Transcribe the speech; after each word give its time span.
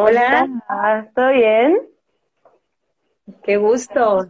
¿Cómo 0.00 0.08
Hola. 0.08 0.48
estás? 0.48 1.14
¿Todo 1.14 1.28
bien? 1.28 1.78
Qué 3.42 3.58
gusto. 3.58 4.28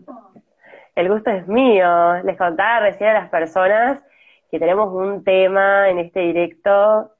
El 0.96 1.08
gusto 1.08 1.30
es 1.30 1.46
mío. 1.46 2.20
Les 2.24 2.36
contaba 2.36 2.80
recién 2.80 3.10
a 3.10 3.20
las 3.20 3.30
personas 3.30 4.02
que 4.50 4.58
tenemos 4.58 4.92
un 4.92 5.22
tema 5.22 5.88
en 5.88 6.00
este 6.00 6.20
directo 6.22 7.12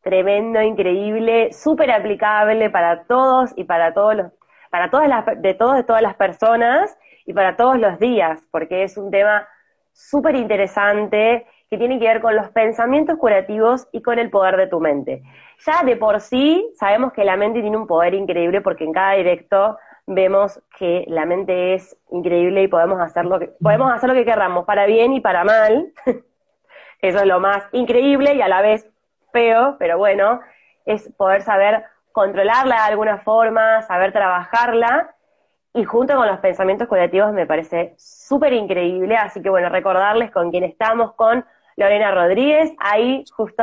tremendo, 0.00 0.62
increíble, 0.62 1.52
súper 1.52 1.90
aplicable 1.90 2.70
para 2.70 3.02
todos 3.02 3.52
y 3.56 3.64
para 3.64 3.92
todos 3.92 4.14
los, 4.14 4.32
para 4.70 4.90
todas 4.90 5.08
las, 5.08 5.24
de 5.42 5.54
todos, 5.54 5.74
de 5.74 5.82
todas 5.82 6.02
las 6.02 6.14
personas 6.14 6.96
y 7.26 7.32
para 7.32 7.56
todos 7.56 7.80
los 7.80 7.98
días, 7.98 8.40
porque 8.52 8.84
es 8.84 8.96
un 8.96 9.10
tema 9.10 9.48
súper 9.92 10.36
interesante 10.36 11.46
que 11.70 11.78
tiene 11.78 11.98
que 11.98 12.06
ver 12.06 12.20
con 12.20 12.34
los 12.34 12.48
pensamientos 12.50 13.18
curativos 13.18 13.88
y 13.92 14.02
con 14.02 14.18
el 14.18 14.30
poder 14.30 14.56
de 14.56 14.66
tu 14.66 14.80
mente. 14.80 15.22
Ya 15.66 15.82
de 15.84 15.96
por 15.96 16.20
sí 16.20 16.70
sabemos 16.76 17.12
que 17.12 17.24
la 17.24 17.36
mente 17.36 17.60
tiene 17.60 17.76
un 17.76 17.86
poder 17.86 18.14
increíble 18.14 18.60
porque 18.60 18.84
en 18.84 18.92
cada 18.92 19.12
directo 19.12 19.76
vemos 20.06 20.60
que 20.78 21.04
la 21.08 21.26
mente 21.26 21.74
es 21.74 21.96
increíble 22.10 22.62
y 22.62 22.68
podemos 22.68 23.00
hacer 23.00 23.26
lo 23.26 23.38
que, 23.38 23.48
podemos 23.60 23.92
hacer 23.92 24.08
lo 24.08 24.14
que 24.14 24.24
querramos, 24.24 24.64
para 24.64 24.86
bien 24.86 25.12
y 25.12 25.20
para 25.20 25.44
mal. 25.44 25.92
Eso 27.02 27.18
es 27.18 27.26
lo 27.26 27.38
más 27.38 27.64
increíble 27.72 28.34
y 28.34 28.40
a 28.40 28.48
la 28.48 28.62
vez 28.62 28.90
feo, 29.32 29.76
pero 29.78 29.98
bueno, 29.98 30.40
es 30.86 31.12
poder 31.16 31.42
saber 31.42 31.84
controlarla 32.12 32.76
de 32.76 32.90
alguna 32.90 33.18
forma, 33.18 33.82
saber 33.82 34.12
trabajarla 34.12 35.14
y 35.74 35.84
junto 35.84 36.16
con 36.16 36.26
los 36.26 36.40
pensamientos 36.40 36.88
curativos 36.88 37.32
me 37.32 37.46
parece 37.46 37.94
súper 37.98 38.54
increíble, 38.54 39.16
así 39.16 39.42
que 39.42 39.50
bueno, 39.50 39.68
recordarles 39.68 40.30
con 40.30 40.50
quién 40.50 40.64
estamos, 40.64 41.12
con 41.14 41.44
Lorena 41.78 42.10
Rodríguez, 42.10 42.72
ahí 42.78 43.24
justo 43.30 43.62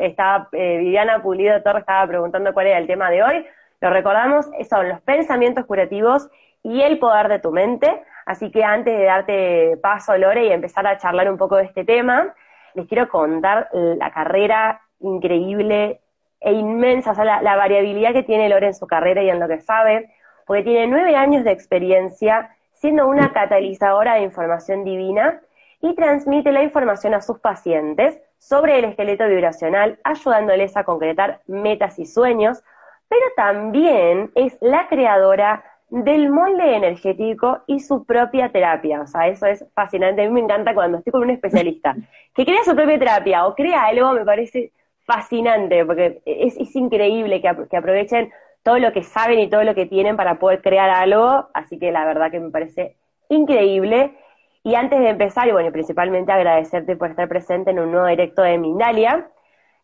estaba 0.00 0.48
eh, 0.52 0.78
Viviana 0.78 1.22
Pulido 1.22 1.62
Torres 1.62 1.82
estaba 1.82 2.06
preguntando 2.06 2.54
cuál 2.54 2.68
era 2.68 2.78
el 2.78 2.86
tema 2.86 3.10
de 3.10 3.22
hoy, 3.22 3.46
lo 3.82 3.90
recordamos, 3.90 4.48
son 4.70 4.88
los 4.88 5.02
pensamientos 5.02 5.66
curativos 5.66 6.30
y 6.62 6.80
el 6.80 6.98
poder 6.98 7.28
de 7.28 7.40
tu 7.40 7.52
mente, 7.52 8.04
así 8.24 8.50
que 8.50 8.64
antes 8.64 8.96
de 8.96 9.04
darte 9.04 9.76
paso, 9.82 10.16
Lore, 10.16 10.46
y 10.46 10.50
empezar 10.50 10.86
a 10.86 10.96
charlar 10.96 11.30
un 11.30 11.36
poco 11.36 11.56
de 11.56 11.64
este 11.64 11.84
tema, 11.84 12.34
les 12.72 12.88
quiero 12.88 13.10
contar 13.10 13.68
la 13.74 14.10
carrera 14.12 14.80
increíble 15.00 16.00
e 16.40 16.52
inmensa, 16.52 17.10
o 17.10 17.14
sea, 17.14 17.24
la, 17.24 17.42
la 17.42 17.56
variabilidad 17.56 18.14
que 18.14 18.22
tiene 18.22 18.48
Lore 18.48 18.68
en 18.68 18.74
su 18.74 18.86
carrera 18.86 19.22
y 19.22 19.28
en 19.28 19.40
lo 19.40 19.46
que 19.46 19.60
sabe, 19.60 20.10
porque 20.46 20.62
tiene 20.62 20.86
nueve 20.86 21.16
años 21.16 21.44
de 21.44 21.52
experiencia 21.52 22.56
siendo 22.72 23.06
una 23.06 23.30
catalizadora 23.34 24.14
de 24.14 24.22
información 24.22 24.84
divina 24.84 25.38
y 25.82 25.94
transmite 25.94 26.52
la 26.52 26.62
información 26.62 27.12
a 27.12 27.20
sus 27.20 27.38
pacientes 27.40 28.18
sobre 28.38 28.78
el 28.78 28.86
esqueleto 28.86 29.26
vibracional, 29.26 29.98
ayudándoles 30.04 30.76
a 30.76 30.84
concretar 30.84 31.40
metas 31.46 31.98
y 31.98 32.06
sueños, 32.06 32.62
pero 33.08 33.22
también 33.36 34.30
es 34.34 34.56
la 34.60 34.88
creadora 34.88 35.64
del 35.90 36.30
molde 36.30 36.76
energético 36.76 37.62
y 37.66 37.80
su 37.80 38.06
propia 38.06 38.50
terapia. 38.50 39.02
O 39.02 39.06
sea, 39.06 39.28
eso 39.28 39.44
es 39.44 39.66
fascinante. 39.74 40.22
A 40.22 40.26
mí 40.26 40.32
me 40.32 40.40
encanta 40.40 40.72
cuando 40.72 40.98
estoy 40.98 41.10
con 41.10 41.22
un 41.22 41.30
especialista 41.30 41.94
que 42.34 42.46
crea 42.46 42.64
su 42.64 42.74
propia 42.74 42.98
terapia 42.98 43.46
o 43.46 43.54
crea 43.54 43.84
algo, 43.84 44.12
me 44.12 44.24
parece 44.24 44.72
fascinante, 45.04 45.84
porque 45.84 46.22
es, 46.24 46.74
increíble 46.74 47.42
que 47.42 47.76
aprovechen 47.76 48.32
todo 48.62 48.78
lo 48.78 48.92
que 48.92 49.02
saben 49.02 49.40
y 49.40 49.50
todo 49.50 49.64
lo 49.64 49.74
que 49.74 49.86
tienen 49.86 50.16
para 50.16 50.38
poder 50.38 50.62
crear 50.62 50.88
algo, 50.90 51.48
así 51.52 51.78
que 51.78 51.90
la 51.90 52.04
verdad 52.04 52.30
que 52.30 52.40
me 52.40 52.50
parece 52.50 52.96
increíble. 53.28 54.16
Y 54.64 54.74
antes 54.74 55.00
de 55.00 55.08
empezar, 55.08 55.48
y 55.48 55.52
bueno, 55.52 55.72
principalmente 55.72 56.32
agradecerte 56.32 56.96
por 56.96 57.10
estar 57.10 57.28
presente 57.28 57.70
en 57.72 57.80
un 57.80 57.90
nuevo 57.90 58.06
directo 58.06 58.42
de 58.42 58.58
Mindalia, 58.58 59.28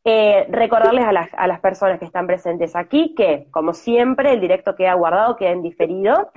eh, 0.05 0.47
recordarles 0.49 1.05
a 1.05 1.13
las, 1.13 1.35
a 1.35 1.47
las 1.47 1.61
personas 1.61 1.99
que 1.99 2.05
están 2.05 2.27
presentes 2.27 2.77
aquí 2.77 3.15
que, 3.17 3.49
como 3.51 3.75
siempre, 3.75 4.33
el 4.33 4.41
directo 4.41 4.77
queda 4.77 4.95
guardado, 4.95 5.37
queda 5.37 5.51
en 5.51 5.63
diferido, 5.63 6.31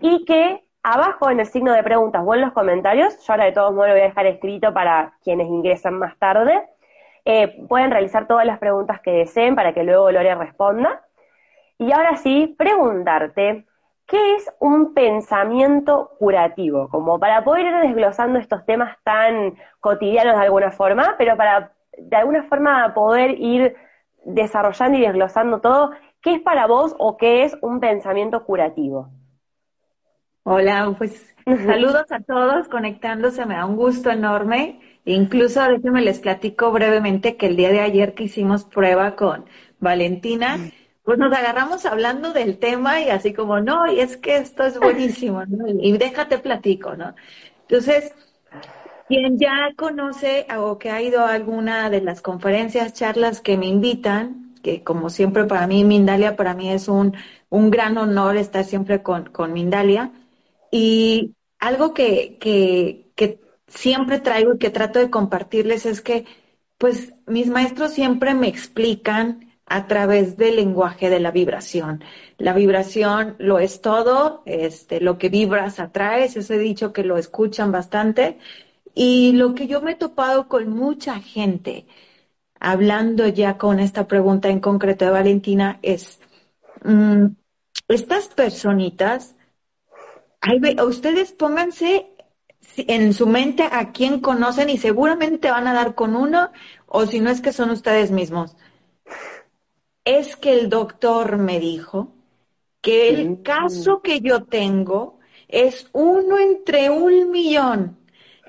y 0.00 0.24
que 0.24 0.62
abajo 0.82 1.30
en 1.30 1.40
el 1.40 1.46
signo 1.46 1.72
de 1.72 1.82
preguntas 1.82 2.22
o 2.24 2.34
en 2.34 2.42
los 2.42 2.52
comentarios, 2.52 3.14
yo 3.26 3.32
ahora 3.32 3.46
de 3.46 3.52
todos 3.52 3.72
modos 3.72 3.88
lo 3.88 3.94
voy 3.94 4.02
a 4.02 4.08
dejar 4.08 4.26
escrito 4.26 4.72
para 4.72 5.14
quienes 5.22 5.48
ingresan 5.48 5.94
más 5.94 6.16
tarde, 6.18 6.62
eh, 7.24 7.66
pueden 7.68 7.90
realizar 7.90 8.26
todas 8.26 8.46
las 8.46 8.58
preguntas 8.58 9.00
que 9.00 9.10
deseen 9.10 9.54
para 9.54 9.74
que 9.74 9.84
luego 9.84 10.10
Lore 10.10 10.34
responda. 10.34 11.02
Y 11.78 11.92
ahora 11.92 12.16
sí, 12.16 12.54
preguntarte, 12.56 13.66
¿qué 14.08 14.36
es 14.36 14.50
un 14.58 14.94
pensamiento 14.94 16.10
curativo? 16.18 16.88
Como 16.88 17.20
para 17.20 17.44
poder 17.44 17.66
ir 17.66 17.76
desglosando 17.82 18.38
estos 18.38 18.64
temas 18.64 18.96
tan 19.04 19.54
cotidianos 19.80 20.36
de 20.36 20.42
alguna 20.42 20.72
forma, 20.72 21.14
pero 21.18 21.36
para 21.36 21.72
de 21.96 22.16
alguna 22.16 22.44
forma 22.44 22.92
poder 22.94 23.38
ir 23.38 23.76
desarrollando 24.24 24.98
y 24.98 25.02
desglosando 25.02 25.60
todo, 25.60 25.92
¿qué 26.22 26.34
es 26.34 26.40
para 26.40 26.66
vos 26.66 26.94
o 26.98 27.16
qué 27.16 27.44
es 27.44 27.56
un 27.60 27.80
pensamiento 27.80 28.44
curativo? 28.44 29.10
Hola, 30.42 30.94
pues 30.96 31.34
saludos 31.44 32.10
a 32.10 32.20
todos 32.20 32.68
conectándose, 32.68 33.44
me 33.44 33.54
da 33.54 33.66
un 33.66 33.76
gusto 33.76 34.10
enorme. 34.10 34.80
Incluso 35.04 35.62
déjenme 35.62 36.00
les 36.00 36.20
platico 36.20 36.72
brevemente 36.72 37.36
que 37.36 37.46
el 37.46 37.56
día 37.56 37.70
de 37.70 37.80
ayer 37.80 38.14
que 38.14 38.24
hicimos 38.24 38.64
prueba 38.64 39.16
con 39.16 39.44
Valentina, 39.80 40.58
pues 41.08 41.18
nos 41.18 41.32
agarramos 41.32 41.86
hablando 41.86 42.34
del 42.34 42.58
tema 42.58 43.00
y 43.00 43.08
así 43.08 43.32
como, 43.32 43.60
no, 43.60 43.90
y 43.90 43.98
es 43.98 44.18
que 44.18 44.36
esto 44.36 44.64
es 44.64 44.78
buenísimo, 44.78 45.42
¿no? 45.46 45.66
Y 45.66 45.96
déjate 45.96 46.36
platico, 46.36 46.96
¿no? 46.96 47.14
Entonces, 47.62 48.12
quien 49.08 49.38
ya 49.38 49.70
conoce 49.74 50.46
o 50.58 50.78
que 50.78 50.90
ha 50.90 51.00
ido 51.00 51.20
a 51.24 51.32
alguna 51.32 51.88
de 51.88 52.02
las 52.02 52.20
conferencias, 52.20 52.92
charlas 52.92 53.40
que 53.40 53.56
me 53.56 53.64
invitan, 53.64 54.54
que 54.62 54.84
como 54.84 55.08
siempre 55.08 55.44
para 55.44 55.66
mí, 55.66 55.82
Mindalia, 55.82 56.36
para 56.36 56.52
mí 56.52 56.70
es 56.70 56.88
un, 56.88 57.16
un 57.48 57.70
gran 57.70 57.96
honor 57.96 58.36
estar 58.36 58.66
siempre 58.66 59.02
con, 59.02 59.30
con 59.30 59.54
Mindalia. 59.54 60.12
Y 60.70 61.34
algo 61.58 61.94
que, 61.94 62.36
que, 62.38 63.10
que 63.14 63.40
siempre 63.66 64.20
traigo 64.20 64.56
y 64.56 64.58
que 64.58 64.68
trato 64.68 64.98
de 64.98 65.08
compartirles 65.08 65.86
es 65.86 66.02
que, 66.02 66.26
pues, 66.76 67.14
mis 67.26 67.46
maestros 67.48 67.92
siempre 67.92 68.34
me 68.34 68.48
explican 68.48 69.47
a 69.68 69.86
través 69.86 70.36
del 70.36 70.56
lenguaje 70.56 71.10
de 71.10 71.20
la 71.20 71.30
vibración. 71.30 72.02
La 72.38 72.54
vibración 72.54 73.36
lo 73.38 73.58
es 73.58 73.80
todo, 73.80 74.42
este, 74.46 75.00
lo 75.00 75.18
que 75.18 75.28
vibras 75.28 75.80
atraes, 75.80 76.36
ese 76.36 76.58
dicho 76.58 76.92
que 76.92 77.04
lo 77.04 77.18
escuchan 77.18 77.72
bastante. 77.72 78.38
Y 78.94 79.32
lo 79.32 79.54
que 79.54 79.66
yo 79.66 79.80
me 79.82 79.92
he 79.92 79.96
topado 79.96 80.48
con 80.48 80.70
mucha 80.70 81.20
gente, 81.20 81.86
hablando 82.60 83.28
ya 83.28 83.58
con 83.58 83.80
esta 83.80 84.06
pregunta 84.08 84.48
en 84.48 84.60
concreto 84.60 85.04
de 85.04 85.10
Valentina, 85.12 85.78
es, 85.82 86.20
mmm, 86.84 87.26
estas 87.88 88.28
personitas, 88.28 89.36
ustedes 90.86 91.32
pónganse 91.32 92.06
en 92.76 93.12
su 93.12 93.26
mente 93.26 93.68
a 93.70 93.92
quién 93.92 94.20
conocen 94.20 94.70
y 94.70 94.78
seguramente 94.78 95.50
van 95.50 95.66
a 95.66 95.74
dar 95.74 95.94
con 95.94 96.16
uno, 96.16 96.50
o 96.86 97.06
si 97.06 97.20
no 97.20 97.30
es 97.30 97.40
que 97.40 97.52
son 97.52 97.70
ustedes 97.70 98.10
mismos 98.10 98.56
es 100.08 100.36
que 100.36 100.54
el 100.54 100.70
doctor 100.70 101.36
me 101.36 101.60
dijo 101.60 102.14
que 102.80 103.10
el 103.10 103.42
caso 103.42 104.00
que 104.00 104.20
yo 104.20 104.44
tengo 104.44 105.18
es 105.48 105.90
uno 105.92 106.38
entre 106.38 106.88
un 106.88 107.30
millón, 107.30 107.98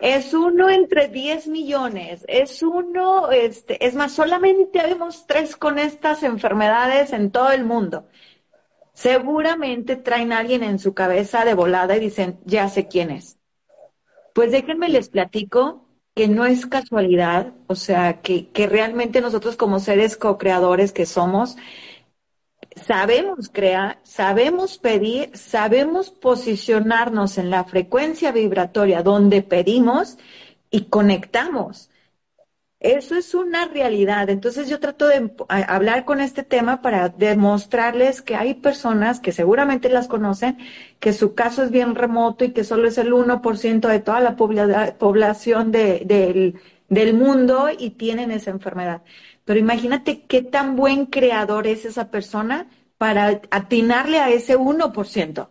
es 0.02 0.34
uno 0.34 0.70
entre 0.70 1.10
diez 1.10 1.48
millones, 1.48 2.24
es 2.30 2.64
uno, 2.64 3.30
este, 3.32 3.86
es 3.86 3.94
más, 3.94 4.14
solamente 4.14 4.82
vemos 4.82 5.28
tres 5.28 5.58
con 5.58 5.80
estas 5.80 6.24
enfermedades 6.24 7.12
en 7.12 7.30
todo 7.30 7.52
el 7.52 7.66
mundo. 7.66 8.08
Seguramente 8.94 9.98
traen 9.98 10.32
a 10.32 10.38
alguien 10.38 10.64
en 10.64 10.80
su 10.80 10.94
cabeza 10.94 11.44
de 11.44 11.56
volada 11.56 11.98
y 11.98 12.00
dicen, 12.00 12.40
ya 12.46 12.70
sé 12.70 12.88
quién 12.88 13.12
es. 13.12 13.38
Pues 14.34 14.54
déjenme 14.54 14.88
les 14.88 15.10
platico 15.10 15.89
que 16.20 16.28
no 16.28 16.46
es 16.46 16.66
casualidad, 16.66 17.54
o 17.68 17.76
sea, 17.76 18.20
que, 18.22 18.50
que 18.50 18.68
realmente 18.68 19.22
nosotros 19.22 19.56
como 19.56 19.80
seres 19.80 20.18
co-creadores 20.18 20.92
que 20.92 21.06
somos, 21.06 21.56
sabemos 22.76 23.48
crear, 23.48 24.00
sabemos 24.04 24.80
pedir, 24.80 25.30
sabemos 25.34 26.10
posicionarnos 26.10 27.38
en 27.38 27.50
la 27.50 27.64
frecuencia 27.64 28.34
vibratoria 28.34 29.02
donde 29.02 29.44
pedimos 29.44 30.18
y 30.70 30.88
conectamos. 30.90 31.89
Eso 32.80 33.16
es 33.16 33.34
una 33.34 33.66
realidad. 33.66 34.30
Entonces 34.30 34.70
yo 34.70 34.80
trato 34.80 35.06
de 35.08 35.32
hablar 35.50 36.06
con 36.06 36.22
este 36.22 36.44
tema 36.44 36.82
para 36.82 37.10
demostrarles 37.10 38.22
que 38.22 38.36
hay 38.36 38.54
personas 38.54 39.20
que 39.20 39.34
seguramente 39.34 39.90
las 39.90 40.08
conocen, 40.08 40.58
que 41.00 41.12
su 41.12 41.36
caso 41.36 41.64
es 41.64 41.72
bien 41.72 41.96
remoto 41.96 42.46
y 42.46 42.52
que 42.54 42.64
solo 42.64 42.88
es 42.88 42.98
el 42.98 43.12
1% 43.14 43.90
de 43.90 44.00
toda 44.00 44.22
la 44.22 44.38
población 44.38 45.72
de, 45.74 46.04
del, 46.06 46.62
del 46.88 47.14
mundo 47.14 47.68
y 47.78 47.92
tienen 47.92 48.32
esa 48.32 48.52
enfermedad. 48.52 49.02
Pero 49.44 49.60
imagínate 49.60 50.22
qué 50.24 50.42
tan 50.42 50.76
buen 50.78 51.06
creador 51.08 51.68
es 51.68 51.84
esa 51.84 52.10
persona 52.12 52.70
para 52.98 53.42
atinarle 53.52 54.20
a 54.20 54.30
ese 54.30 54.58
1%. 54.58 55.50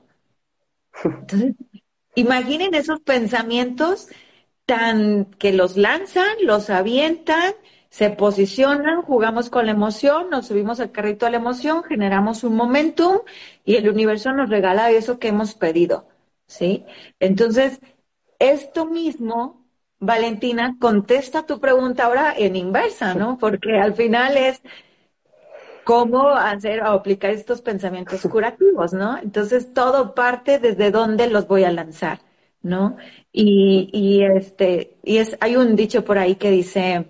Entonces, 1.04 1.54
imaginen 2.14 2.74
esos 2.74 3.00
pensamientos 3.00 4.08
tan 4.68 5.24
que 5.38 5.52
los 5.52 5.78
lanzan, 5.78 6.28
los 6.44 6.68
avientan 6.68 7.54
se 7.90 8.10
posicionan, 8.10 9.02
jugamos 9.02 9.50
con 9.50 9.66
la 9.66 9.72
emoción, 9.72 10.30
nos 10.30 10.46
subimos 10.46 10.80
al 10.80 10.92
carrito 10.92 11.26
a 11.26 11.30
la 11.30 11.38
emoción, 11.38 11.82
generamos 11.84 12.44
un 12.44 12.54
momentum 12.54 13.20
y 13.64 13.76
el 13.76 13.88
universo 13.88 14.32
nos 14.32 14.50
regala 14.50 14.90
eso 14.90 15.18
que 15.18 15.28
hemos 15.28 15.54
pedido, 15.54 16.06
¿sí? 16.46 16.84
Entonces, 17.18 17.80
esto 18.38 18.86
mismo, 18.86 19.64
Valentina, 20.00 20.76
contesta 20.78 21.46
tu 21.46 21.60
pregunta 21.60 22.04
ahora 22.04 22.34
en 22.36 22.56
inversa, 22.56 23.14
¿no? 23.14 23.38
Porque 23.38 23.78
al 23.78 23.94
final 23.94 24.36
es 24.36 24.62
cómo 25.84 26.28
hacer 26.28 26.82
o 26.82 26.88
aplicar 26.88 27.30
estos 27.30 27.62
pensamientos 27.62 28.20
curativos, 28.30 28.92
¿no? 28.92 29.16
Entonces, 29.18 29.72
todo 29.72 30.14
parte 30.14 30.58
desde 30.58 30.90
dónde 30.90 31.28
los 31.28 31.48
voy 31.48 31.64
a 31.64 31.72
lanzar, 31.72 32.20
¿no? 32.62 32.98
Y, 33.32 33.90
y 33.92 34.24
este, 34.24 34.96
y 35.04 35.18
es, 35.18 35.36
hay 35.40 35.56
un 35.56 35.76
dicho 35.76 36.04
por 36.04 36.18
ahí 36.18 36.36
que 36.36 36.50
dice, 36.50 37.06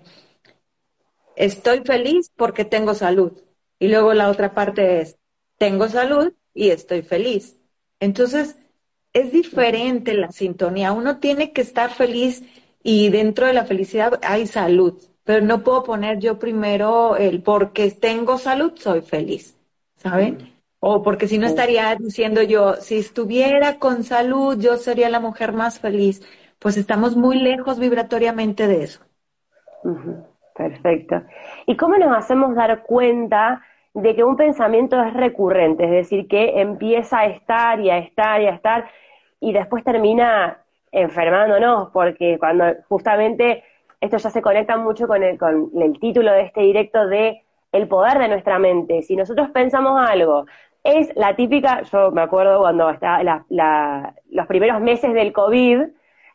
estoy 1.35 1.81
feliz 1.85 2.31
porque 2.35 2.65
tengo 2.65 2.93
salud. 2.93 3.33
Y 3.79 3.87
luego 3.87 4.13
la 4.13 4.29
otra 4.29 4.53
parte 4.53 5.01
es, 5.01 5.17
tengo 5.57 5.87
salud 5.87 6.33
y 6.53 6.69
estoy 6.69 7.01
feliz. 7.01 7.57
Entonces, 7.99 8.57
es 9.13 9.31
diferente 9.31 10.13
la 10.13 10.31
sintonía. 10.31 10.91
Uno 10.91 11.19
tiene 11.19 11.53
que 11.53 11.61
estar 11.61 11.91
feliz 11.91 12.43
y 12.83 13.09
dentro 13.09 13.47
de 13.47 13.53
la 13.53 13.65
felicidad 13.65 14.19
hay 14.23 14.47
salud, 14.47 15.01
pero 15.23 15.45
no 15.45 15.63
puedo 15.63 15.83
poner 15.83 16.19
yo 16.19 16.39
primero 16.39 17.17
el 17.17 17.41
porque 17.41 17.91
tengo 17.91 18.37
salud 18.37 18.73
soy 18.77 19.01
feliz, 19.01 19.57
¿saben? 19.97 20.58
O 20.79 21.01
porque 21.03 21.27
si 21.27 21.37
no 21.37 21.45
estaría 21.45 21.93
diciendo 21.95 22.41
yo, 22.41 22.75
si 22.75 22.97
estuviera 22.99 23.79
con 23.79 24.03
salud 24.03 24.57
yo 24.59 24.77
sería 24.77 25.09
la 25.09 25.19
mujer 25.19 25.53
más 25.53 25.79
feliz. 25.79 26.21
Pues 26.59 26.77
estamos 26.77 27.15
muy 27.15 27.39
lejos 27.39 27.79
vibratoriamente 27.79 28.67
de 28.67 28.83
eso. 28.83 29.01
Perfecto. 30.55 31.21
¿Y 31.65 31.77
cómo 31.77 31.97
nos 31.97 32.17
hacemos 32.17 32.55
dar 32.55 32.83
cuenta 32.83 33.61
de 33.93 34.15
que 34.15 34.23
un 34.23 34.35
pensamiento 34.35 35.01
es 35.01 35.13
recurrente? 35.13 35.85
Es 35.85 35.91
decir, 35.91 36.27
que 36.27 36.59
empieza 36.61 37.19
a 37.19 37.25
estar 37.27 37.79
y 37.79 37.89
a 37.89 37.97
estar 37.97 38.41
y 38.41 38.47
a 38.47 38.51
estar 38.51 38.89
y 39.39 39.53
después 39.53 39.83
termina 39.83 40.63
enfermándonos, 40.91 41.91
porque 41.91 42.37
cuando 42.39 42.65
justamente 42.89 43.63
esto 44.01 44.17
ya 44.17 44.29
se 44.29 44.41
conecta 44.41 44.77
mucho 44.77 45.07
con 45.07 45.23
el, 45.23 45.37
con 45.37 45.71
el 45.81 45.99
título 45.99 46.31
de 46.33 46.41
este 46.41 46.61
directo 46.61 47.07
de 47.07 47.43
el 47.71 47.87
poder 47.87 48.17
de 48.17 48.27
nuestra 48.27 48.59
mente. 48.59 49.01
Si 49.03 49.15
nosotros 49.15 49.49
pensamos 49.51 49.99
algo, 49.99 50.45
es 50.83 51.15
la 51.15 51.35
típica, 51.35 51.81
yo 51.83 52.11
me 52.11 52.21
acuerdo 52.21 52.59
cuando 52.59 52.89
estaba 52.89 53.43
los 54.29 54.47
primeros 54.47 54.81
meses 54.81 55.13
del 55.13 55.33
COVID, 55.33 55.81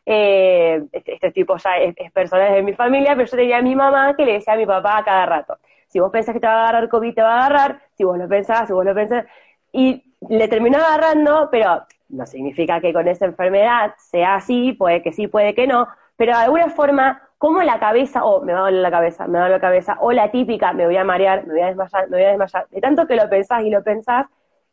eh, 0.05 0.83
este, 0.91 1.13
este, 1.15 1.31
tipo 1.31 1.57
ya 1.57 1.77
es, 1.77 2.11
personal 2.11 2.53
de 2.53 2.61
mi 2.61 2.73
familia, 2.73 3.15
pero 3.15 3.27
yo 3.27 3.37
tenía 3.37 3.57
a 3.57 3.61
mi 3.61 3.75
mamá 3.75 4.15
que 4.15 4.25
le 4.25 4.33
decía 4.33 4.53
a 4.53 4.57
mi 4.57 4.65
papá 4.65 5.03
cada 5.03 5.25
rato, 5.25 5.57
si 5.87 5.99
vos 5.99 6.11
pensás 6.11 6.33
que 6.33 6.39
te 6.39 6.47
va 6.47 6.53
a 6.53 6.69
agarrar 6.69 6.89
COVID, 6.89 7.13
te 7.13 7.21
va 7.21 7.33
a 7.33 7.45
agarrar, 7.45 7.81
si 7.97 8.03
vos 8.03 8.17
lo 8.17 8.27
pensás, 8.27 8.67
si 8.67 8.73
vos 8.73 8.85
lo 8.85 8.93
pensás, 8.93 9.25
y 9.71 10.03
le 10.29 10.47
terminó 10.47 10.77
agarrando, 10.77 11.49
pero 11.51 11.85
no 12.09 12.25
significa 12.25 12.79
que 12.79 12.93
con 12.93 13.07
esa 13.07 13.25
enfermedad 13.25 13.95
sea 13.97 14.35
así, 14.35 14.73
puede 14.73 15.01
que 15.01 15.11
sí, 15.11 15.27
puede 15.27 15.55
que 15.55 15.67
no, 15.67 15.87
pero 16.17 16.37
de 16.37 16.43
alguna 16.43 16.69
forma, 16.69 17.21
como 17.37 17.61
la 17.63 17.79
cabeza, 17.79 18.23
o 18.23 18.41
me 18.41 18.53
va 18.53 18.59
a 18.59 18.63
doler 18.63 18.81
la 18.81 18.91
cabeza, 18.91 19.27
me 19.27 19.33
va 19.33 19.45
a 19.45 19.47
doler 19.47 19.61
la 19.61 19.67
cabeza, 19.67 19.97
o 20.01 20.11
la 20.11 20.31
típica, 20.31 20.73
me 20.73 20.85
voy 20.85 20.97
a 20.97 21.03
marear, 21.03 21.45
me 21.45 21.53
voy 21.53 21.61
a 21.61 21.67
desmayar, 21.67 22.09
me 22.09 22.17
voy 22.17 22.25
a 22.25 22.29
desmayar, 22.29 22.67
de 22.69 22.81
tanto 22.81 23.07
que 23.07 23.15
lo 23.15 23.29
pensás 23.29 23.63
y 23.63 23.69
lo 23.69 23.83
pensás, 23.83 24.27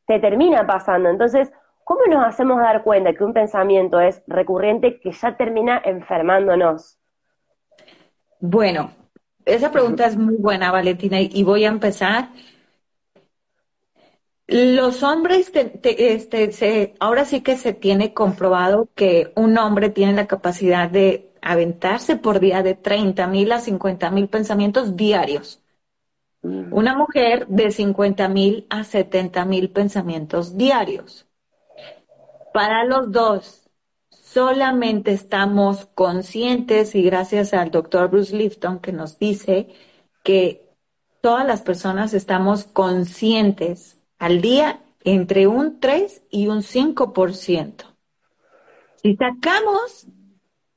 te 0.07 0.19
termina 0.19 0.67
pasando. 0.67 1.09
Entonces, 1.09 1.53
¿Cómo 1.85 2.03
nos 2.07 2.25
hacemos 2.25 2.59
dar 2.59 2.85
cuenta 2.85 3.13
que 3.13 3.25
un 3.25 3.33
pensamiento 3.33 4.01
es 4.01 4.23
recurrente 4.27 5.01
que 5.01 5.11
ya 5.13 5.37
termina 5.37 5.83
enfermándonos? 5.85 6.99
Bueno, 8.39 8.93
esa 9.45 9.73
pregunta 9.73 10.07
es 10.07 10.17
muy 10.17 10.37
buena, 10.37 10.71
Valentina, 10.71 11.21
y 11.21 11.43
voy 11.43 11.65
a 11.65 11.69
empezar. 11.69 12.29
Los 14.47 15.03
hombres, 15.03 15.51
este, 15.55 16.95
ahora 17.01 17.25
sí 17.25 17.41
que 17.41 17.57
se 17.57 17.73
tiene 17.73 18.13
comprobado 18.13 18.89
que 18.95 19.33
un 19.35 19.59
hombre 19.59 19.91
tiene 19.91 20.13
la 20.13 20.27
capacidad 20.27 20.89
de 20.89 21.32
aventarse 21.43 22.17
por 22.17 22.41
día 22.41 22.63
de 22.63 22.75
30 22.75 23.27
mil 23.27 23.53
a 23.53 23.61
50 23.61 24.11
mil 24.11 24.29
pensamientos 24.29 24.97
diarios. 24.97 25.61
Mm. 26.43 26.73
Una 26.73 26.97
mujer 26.97 27.47
de 27.49 27.71
50 27.71 28.29
mil 28.29 28.67
a 28.71 28.85
70 28.85 29.45
mil 29.45 29.71
pensamientos 29.71 30.57
diarios. 30.57 31.27
Para 32.55 32.85
los 32.85 33.11
dos, 33.11 33.69
solamente 34.09 35.13
estamos 35.13 35.87
conscientes 35.95 36.95
y 36.95 37.03
gracias 37.03 37.53
al 37.53 37.71
doctor 37.71 38.09
Bruce 38.09 38.37
Lifton 38.37 38.79
que 38.79 38.93
nos 38.93 39.19
dice 39.19 39.69
que 40.23 40.71
todas 41.21 41.47
las 41.47 41.63
personas 41.63 42.15
estamos 42.15 42.65
conscientes 42.65 43.99
al 44.19 44.41
día 44.41 44.81
entre 45.05 45.47
un 45.47 45.81
3 45.81 46.23
y 46.31 46.47
un 46.47 46.63
5%. 46.63 47.85
Si 49.03 49.17
sacamos 49.17 50.07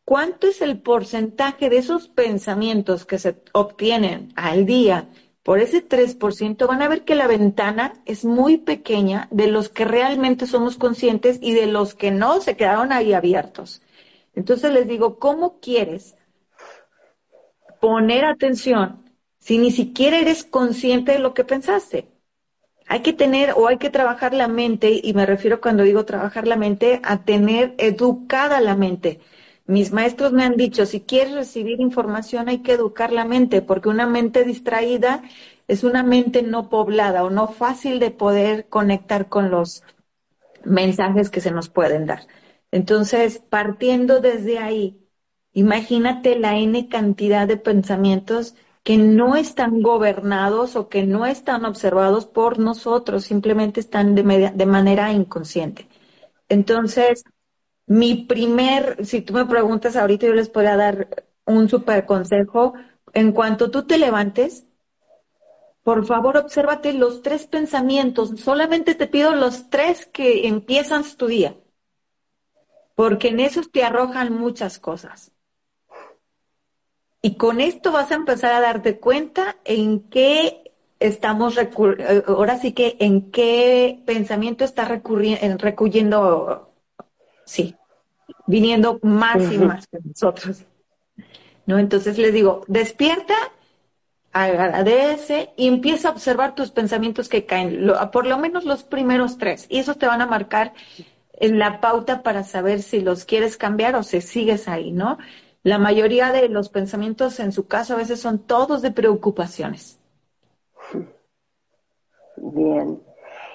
cuánto 0.06 0.48
es 0.48 0.62
el 0.62 0.80
porcentaje 0.80 1.70
de 1.70 1.78
esos 1.78 2.08
pensamientos 2.08 3.06
que 3.06 3.20
se 3.20 3.42
obtienen 3.52 4.32
al 4.36 4.66
día 4.66 5.10
por 5.44 5.60
ese 5.60 5.88
3%, 5.88 6.68
van 6.68 6.82
a 6.82 6.88
ver 6.88 7.04
que 7.04 7.14
la 7.14 7.28
ventana 7.28 7.94
es 8.06 8.26
muy 8.26 8.58
pequeña 8.58 9.28
de 9.30 9.48
los 9.48 9.70
que 9.70 9.86
realmente 9.86 10.48
somos 10.48 10.78
conscientes 10.78 11.38
y 11.40 11.54
de 11.54 11.68
los 11.68 11.94
que 11.94 12.10
no 12.10 12.42
se 12.42 12.56
quedaron 12.56 12.92
ahí 12.92 13.14
abiertos. 13.14 13.84
Entonces 14.34 14.74
les 14.74 14.88
digo, 14.88 15.20
¿cómo 15.20 15.60
quieres 15.60 16.16
poner 17.80 18.26
atención 18.26 19.04
si 19.38 19.60
ni 19.60 19.72
siquiera 19.72 20.18
eres 20.18 20.44
consciente 20.44 21.12
de 21.12 21.20
lo 21.20 21.36
que 21.36 21.44
pensaste? 21.44 22.08
Hay 22.88 23.02
que 23.02 23.14
tener 23.14 23.54
o 23.56 23.68
hay 23.68 23.78
que 23.78 23.92
trabajar 23.92 24.34
la 24.34 24.48
mente, 24.48 25.00
y 25.04 25.14
me 25.14 25.28
refiero 25.28 25.62
cuando 25.62 25.84
digo 25.84 26.06
trabajar 26.06 26.48
la 26.48 26.56
mente, 26.56 27.02
a 27.04 27.24
tener 27.24 27.76
educada 27.78 28.62
la 28.62 28.76
mente. 28.76 29.20
Mis 29.68 29.92
maestros 29.92 30.32
me 30.32 30.44
han 30.44 30.58
dicho, 30.58 30.86
si 30.86 31.02
quieres 31.02 31.34
recibir 31.34 31.82
información 31.82 32.50
hay 32.50 32.60
que 32.60 32.74
educar 32.74 33.12
la 33.12 33.26
mente, 33.26 33.62
porque 33.62 33.90
una 33.90 34.06
mente 34.08 34.44
distraída 34.44 35.24
es 35.68 35.84
una 35.84 36.04
mente 36.04 36.44
no 36.44 36.70
poblada 36.70 37.24
o 37.24 37.32
no 37.32 37.48
fácil 37.48 38.00
de 38.00 38.12
poder 38.12 38.68
conectar 38.70 39.28
con 39.28 39.50
los 39.50 39.84
mensajes 40.64 41.30
que 41.30 41.42
se 41.42 41.52
nos 41.52 41.70
pueden 41.70 42.06
dar. 42.06 42.28
Entonces, 42.72 43.40
partiendo 43.40 44.20
desde 44.22 44.60
ahí, 44.60 45.00
imagínate 45.54 46.38
la 46.38 46.58
N 46.58 46.88
cantidad 46.90 47.48
de 47.48 47.58
pensamientos 47.58 48.56
que 48.84 48.98
no 48.98 49.36
están 49.36 49.82
gobernados 49.82 50.76
o 50.76 50.90
que 50.90 51.04
no 51.06 51.26
están 51.26 51.66
observados 51.66 52.28
por 52.28 52.60
nosotros, 52.60 53.24
simplemente 53.26 53.80
están 53.80 54.14
de, 54.14 54.52
de 54.54 54.66
manera 54.68 55.12
inconsciente. 55.12 55.88
Entonces, 56.50 57.24
mi 57.88 58.16
primer, 58.16 59.06
si 59.06 59.22
tú 59.22 59.34
me 59.34 59.46
preguntas 59.46 59.96
ahorita, 59.96 60.28
yo 60.28 60.34
les 60.34 60.50
podría 60.50 60.76
dar 60.76 61.28
un 61.46 61.70
super 61.70 62.06
consejo. 62.06 62.74
En 63.14 63.32
cuanto 63.32 63.72
tú 63.72 63.84
te 63.86 63.98
levantes, 63.98 64.66
por 65.84 66.06
favor, 66.06 66.38
obsérvate 66.38 66.94
los 66.94 67.22
tres 67.22 67.46
pensamientos. 67.46 68.32
Solamente 68.40 68.96
te 68.96 69.08
pido 69.08 69.36
los 69.36 69.70
tres 69.70 70.08
que 70.08 70.48
empiezan 70.48 71.04
tu 71.16 71.28
día. 71.28 71.56
Porque 72.96 73.28
en 73.28 73.40
esos 73.40 73.72
te 73.72 73.84
arrojan 73.84 74.34
muchas 74.34 74.80
cosas. 74.80 75.32
Y 77.22 77.36
con 77.36 77.60
esto 77.60 77.92
vas 77.92 78.12
a 78.12 78.16
empezar 78.16 78.52
a 78.54 78.62
darte 78.62 79.00
cuenta 79.00 79.58
en 79.64 80.10
qué 80.10 80.72
estamos, 81.00 81.58
ahora 82.28 82.58
sí 82.58 82.74
que 82.74 82.98
en 83.00 83.32
qué 83.32 84.02
pensamiento 84.06 84.64
está 84.64 84.86
recurriendo, 84.86 86.75
sí, 87.46 87.76
viniendo 88.48 89.00
más 89.02 89.52
y 89.52 89.58
más 89.58 89.88
que 89.88 90.00
nosotros. 90.04 90.66
¿No? 91.66 91.80
Entonces 91.80 92.18
les 92.18 92.34
digo, 92.34 92.64
despierta, 92.68 93.34
agradece 94.32 95.52
y 95.56 95.68
empieza 95.68 96.10
a 96.10 96.12
observar 96.12 96.54
tus 96.56 96.72
pensamientos 96.72 97.30
que 97.30 97.46
caen, 97.46 97.90
por 98.12 98.28
lo 98.28 98.38
menos 98.38 98.66
los 98.66 98.84
primeros 98.84 99.38
tres, 99.38 99.66
y 99.70 99.80
esos 99.80 99.98
te 99.98 100.08
van 100.08 100.22
a 100.22 100.28
marcar 100.28 100.74
en 101.34 101.58
la 101.58 101.80
pauta 101.82 102.22
para 102.22 102.44
saber 102.44 102.82
si 102.82 103.02
los 103.02 103.26
quieres 103.26 103.58
cambiar 103.58 103.96
o 103.96 104.04
si 104.04 104.22
sigues 104.22 104.68
ahí, 104.68 104.92
¿no? 104.92 105.18
La 105.64 105.80
mayoría 105.80 106.32
de 106.32 106.48
los 106.50 106.70
pensamientos 106.70 107.40
en 107.40 107.52
su 107.52 107.68
caso 107.68 107.94
a 107.94 107.98
veces 107.98 108.22
son 108.22 108.40
todos 108.40 108.82
de 108.82 108.92
preocupaciones. 108.92 110.00
Bien. 112.38 113.02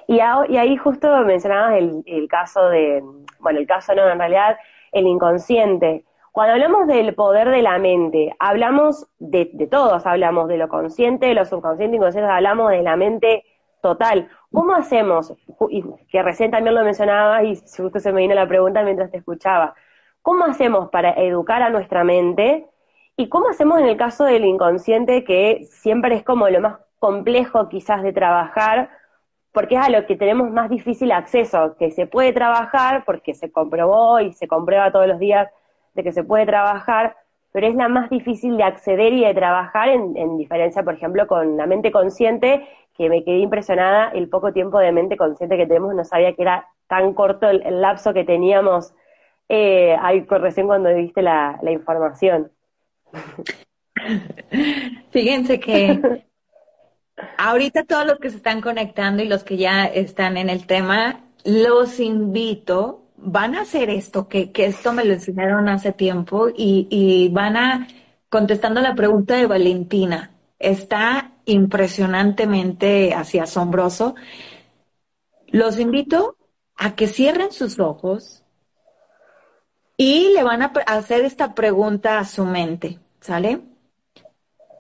Y, 0.09 0.19
ahí 0.19 0.77
justo 0.77 1.09
mencionabas 1.19 1.79
el, 1.79 2.29
caso 2.29 2.69
de, 2.69 3.01
bueno, 3.41 3.59
el 3.59 3.67
caso 3.67 3.95
no, 3.95 4.09
en 4.09 4.19
realidad 4.19 4.57
el 4.93 5.07
inconsciente. 5.07 6.05
Cuando 6.33 6.55
hablamos 6.55 6.87
del 6.87 7.15
poder 7.15 7.51
de 7.51 7.63
la 7.63 7.79
mente, 7.79 8.35
hablamos 8.39 9.07
de, 9.19 9.47
todos, 9.71 10.07
hablamos 10.07 10.49
de 10.49 10.59
lo 10.59 10.69
consciente, 10.69 11.27
de 11.27 11.35
lo 11.35 11.45
subconsciente, 11.45 11.97
inconsciente, 11.97 12.31
hablamos 12.31 12.71
de 12.71 12.83
la 12.83 12.97
mente 12.97 13.45
total. 13.83 14.29
¿Cómo 14.53 14.75
hacemos? 14.75 15.35
Y 15.71 15.85
que 16.11 16.23
recién 16.23 16.51
también 16.51 16.75
lo 16.75 16.85
mencionabas 16.85 17.45
y 17.45 17.57
justo 17.57 17.99
se 17.99 18.13
me 18.13 18.23
vino 18.23 18.35
la 18.35 18.47
pregunta 18.47 18.83
mientras 18.83 19.11
te 19.11 19.19
escuchaba. 19.19 19.75
¿Cómo 20.23 20.45
hacemos 20.45 20.91
para 20.91 21.13
educar 21.15 21.63
a 21.63 21.71
nuestra 21.71 22.05
mente 22.05 22.71
¿Y 23.21 23.29
cómo 23.29 23.51
hacemos 23.51 23.79
en 23.79 23.85
el 23.85 23.99
caso 23.99 24.25
del 24.25 24.47
inconsciente, 24.47 25.25
que 25.25 25.67
siempre 25.71 26.15
es 26.15 26.25
como 26.25 26.49
lo 26.49 26.59
más 26.63 26.79
complejo 26.99 27.69
quizás 27.69 28.03
de 28.03 28.15
trabajar, 28.15 28.89
porque 29.53 29.75
es 29.75 29.81
a 29.81 29.91
lo 29.91 30.07
que 30.07 30.17
tenemos 30.17 30.51
más 30.51 30.71
difícil 30.71 31.11
acceso, 31.13 31.77
que 31.79 31.91
se 31.91 32.07
puede 32.07 32.33
trabajar 32.33 33.05
porque 33.05 33.35
se 33.35 33.51
comprobó 33.51 34.21
y 34.21 34.33
se 34.33 34.47
comprueba 34.47 34.93
todos 34.93 35.09
los 35.09 35.19
días 35.19 35.49
de 35.95 36.05
que 36.05 36.13
se 36.13 36.23
puede 36.23 36.47
trabajar, 36.47 37.17
pero 37.53 37.67
es 37.67 37.75
la 37.75 37.89
más 37.89 38.11
difícil 38.11 38.57
de 38.57 38.63
acceder 38.63 39.13
y 39.13 39.25
de 39.25 39.35
trabajar 39.35 39.89
en, 39.89 40.37
diferencia, 40.37 40.85
por 40.85 40.95
ejemplo, 40.95 41.27
con 41.27 41.57
la 41.57 41.67
mente 41.67 41.91
consciente, 41.91 42.67
que 42.97 43.09
me 43.09 43.25
quedé 43.25 43.39
impresionada 43.39 44.11
el 44.11 44.29
poco 44.29 44.53
tiempo 44.53 44.79
de 44.79 44.93
mente 44.93 45.17
consciente 45.17 45.57
que 45.57 45.67
tenemos, 45.67 45.95
no 45.95 46.05
sabía 46.05 46.35
que 46.35 46.43
era 46.43 46.69
tan 46.87 47.13
corto 47.15 47.49
el, 47.49 47.81
lapso 47.81 48.13
que 48.13 48.25
teníamos 48.25 48.95
eh, 49.49 49.97
ahí 50.01 50.25
recién 50.29 50.69
cuando 50.69 50.91
diste 50.91 51.23
la, 51.23 51.59
la 51.63 51.73
información. 51.73 52.53
Fíjense 55.11 55.59
que 55.59 56.23
ahorita 57.39 57.85
todos 57.85 58.07
los 58.07 58.19
que 58.19 58.31
se 58.31 58.37
están 58.37 58.61
conectando 58.61 59.23
y 59.23 59.29
los 59.29 59.45
que 59.45 59.57
ya 59.57 59.85
están 59.85 60.37
en 60.37 60.51
el 60.51 60.67
tema, 60.67 61.21
los 61.45 62.01
invito 62.01 63.01
van 63.23 63.55
a 63.55 63.63
hacer 63.63 63.91
esto, 63.91 64.29
que, 64.29 64.51
esto 64.55 64.93
me 64.93 65.05
lo 65.05 65.13
enseñaron 65.13 65.69
hace 65.69 65.93
tiempo 65.93 66.49
y, 66.55 67.29
van 67.33 67.57
a, 67.57 67.89
contestando 68.29 68.81
la 68.81 68.95
pregunta 68.95 69.37
de 69.37 69.47
Valentina, 69.47 70.33
está 70.59 71.33
impresionantemente 71.45 73.15
así 73.15 73.39
asombroso. 73.39 74.15
Los 75.49 75.79
invito 75.79 76.37
a 76.77 76.95
que 76.95 77.09
cierren 77.09 77.53
sus 77.53 77.79
ojos 77.79 78.43
y 79.97 80.33
le 80.33 80.43
van 80.43 80.63
a 80.63 80.73
hacer 80.87 81.25
esta 81.25 81.55
pregunta 81.55 82.19
a 82.19 82.25
su 82.25 82.45
mente, 82.45 82.99
¿sale? 83.21 83.61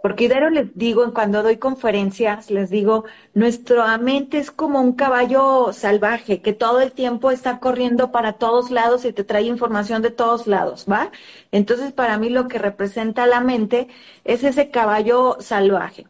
Porque 0.02 0.24
Idero 0.24 0.48
les 0.48 0.76
digo, 0.76 1.12
cuando 1.12 1.42
doy 1.42 1.58
conferencias, 1.58 2.50
les 2.50 2.70
digo, 2.70 3.04
nuestra 3.34 3.98
mente 3.98 4.38
es 4.38 4.50
como 4.50 4.80
un 4.80 4.94
caballo 4.94 5.72
salvaje 5.72 6.40
que 6.40 6.54
todo 6.54 6.80
el 6.80 6.92
tiempo 6.92 7.30
está 7.30 7.60
corriendo 7.60 8.10
para 8.10 8.34
todos 8.34 8.70
lados 8.70 9.04
y 9.04 9.12
te 9.12 9.24
trae 9.24 9.42
información 9.42 10.00
de 10.00 10.10
todos 10.10 10.46
lados, 10.46 10.86
¿va? 10.90 11.10
Entonces, 11.52 11.92
para 11.92 12.16
mí 12.18 12.30
lo 12.30 12.48
que 12.48 12.58
representa 12.58 13.26
la 13.26 13.40
mente 13.40 13.88
es 14.24 14.42
ese 14.42 14.70
caballo 14.70 15.36
salvaje. 15.40 16.06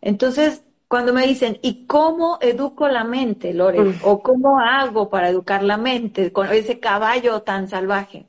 Entonces, 0.00 0.64
cuando 0.88 1.12
me 1.14 1.26
dicen, 1.26 1.58
¿y 1.62 1.86
cómo 1.86 2.38
educo 2.42 2.88
la 2.88 3.04
mente, 3.04 3.54
Lore? 3.54 3.94
¿O 4.02 4.22
cómo 4.22 4.60
hago 4.60 5.08
para 5.10 5.28
educar 5.30 5.62
la 5.62 5.76
mente 5.78 6.32
con 6.32 6.52
ese 6.52 6.80
caballo 6.80 7.42
tan 7.42 7.68
salvaje? 7.68 8.26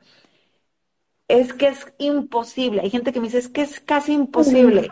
Es 1.28 1.54
que 1.54 1.68
es 1.68 1.94
imposible. 1.98 2.82
Hay 2.82 2.90
gente 2.90 3.14
que 3.14 3.20
me 3.20 3.28
dice, 3.28 3.40
es 3.40 3.50
que 3.50 3.62
es 3.62 3.80
casi 3.80 4.14
imposible, 4.14 4.92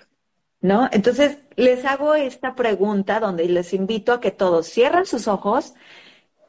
¿no? 0.62 0.90
Entonces, 0.92 1.38
les 1.56 1.86
hago 1.86 2.14
esta 2.14 2.56
pregunta 2.56 3.20
donde 3.20 3.48
les 3.48 3.74
invito 3.74 4.14
a 4.14 4.22
que 4.22 4.32
todos 4.32 4.68
cierren 4.68 5.06
sus 5.06 5.28
ojos 5.28 5.74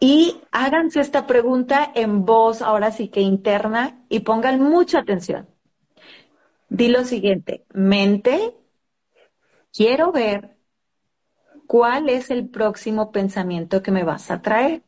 y 0.01 0.41
háganse 0.51 1.01
esta 1.01 1.27
pregunta 1.27 1.93
en 1.95 2.25
voz, 2.25 2.61
ahora 2.61 2.91
sí 2.91 3.09
que 3.09 3.21
interna, 3.21 4.05
y 4.09 4.21
pongan 4.21 4.61
mucha 4.61 4.99
atención. 4.99 5.49
Di 6.69 6.89
lo 6.89 7.05
siguiente, 7.05 7.67
mente, 7.73 8.57
quiero 9.73 10.11
ver 10.11 10.57
cuál 11.67 12.09
es 12.09 12.31
el 12.31 12.49
próximo 12.49 13.12
pensamiento 13.12 13.83
que 13.83 13.93
me 13.93 14.05
vas 14.05 14.31
a 14.31 14.43
traer. 14.43 14.83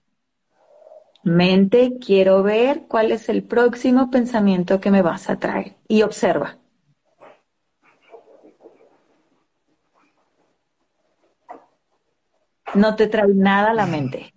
Mente, 1.25 1.95
quiero 2.04 2.43
ver 2.43 2.83
cuál 2.87 3.11
es 3.11 3.31
el 3.31 3.43
próximo 3.43 4.11
pensamiento 4.11 4.78
que 4.81 4.90
me 4.90 5.00
vas 5.00 5.31
a 5.31 5.38
traer. 5.38 5.76
Y 5.88 6.02
observa. 6.02 6.59
No 12.75 12.95
te 12.95 13.07
trae 13.07 13.28
nada 13.28 13.71
a 13.71 13.75
la 13.75 13.87
mente. 13.87 14.35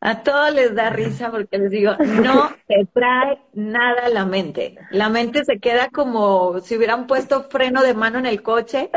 A 0.00 0.22
todos 0.22 0.54
les 0.54 0.74
da 0.74 0.90
risa 0.90 1.30
porque 1.30 1.58
les 1.58 1.70
digo, 1.70 1.92
no 1.98 2.50
te 2.66 2.86
trae 2.92 3.42
nada 3.52 4.06
a 4.06 4.08
la 4.08 4.24
mente. 4.24 4.78
La 4.90 5.08
mente 5.08 5.44
se 5.44 5.58
queda 5.58 5.88
como 5.90 6.60
si 6.60 6.76
hubieran 6.76 7.06
puesto 7.06 7.44
freno 7.44 7.82
de 7.82 7.94
mano 7.94 8.18
en 8.18 8.26
el 8.26 8.42
coche. 8.42 8.90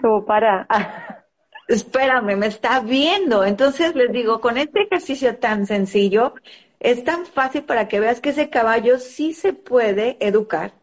Como 0.00 0.24
para 0.24 1.23
espérame, 1.68 2.36
me 2.36 2.46
está 2.46 2.80
viendo. 2.80 3.44
Entonces 3.44 3.94
les 3.94 4.12
digo, 4.12 4.40
con 4.40 4.58
este 4.58 4.82
ejercicio 4.82 5.36
tan 5.38 5.66
sencillo, 5.66 6.34
es 6.80 7.04
tan 7.04 7.26
fácil 7.26 7.64
para 7.64 7.88
que 7.88 8.00
veas 8.00 8.20
que 8.20 8.30
ese 8.30 8.50
caballo 8.50 8.98
sí 8.98 9.32
se 9.32 9.52
puede 9.54 10.18
educar, 10.20 10.74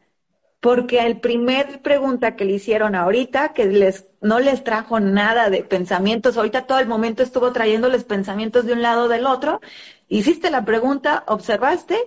porque 0.60 1.00
el 1.02 1.20
primer 1.20 1.82
pregunta 1.82 2.36
que 2.36 2.46
le 2.46 2.54
hicieron 2.54 2.96
ahorita, 2.96 3.54
que 3.54 3.66
les, 3.66 4.08
no 4.22 4.40
les 4.40 4.64
trajo 4.64 5.00
nada 5.00 5.50
de 5.50 5.64
pensamientos, 5.64 6.38
ahorita 6.38 6.68
todo 6.68 6.80
el 6.80 6.88
momento 6.88 7.24
estuvo 7.24 7.52
trayéndoles 7.52 8.04
pensamientos 8.04 8.66
de 8.66 8.74
un 8.74 8.82
lado 8.82 9.06
o 9.06 9.08
del 9.10 9.26
otro, 9.28 9.62
hiciste 10.08 10.50
la 10.52 10.66
pregunta, 10.66 11.24
observaste 11.28 11.98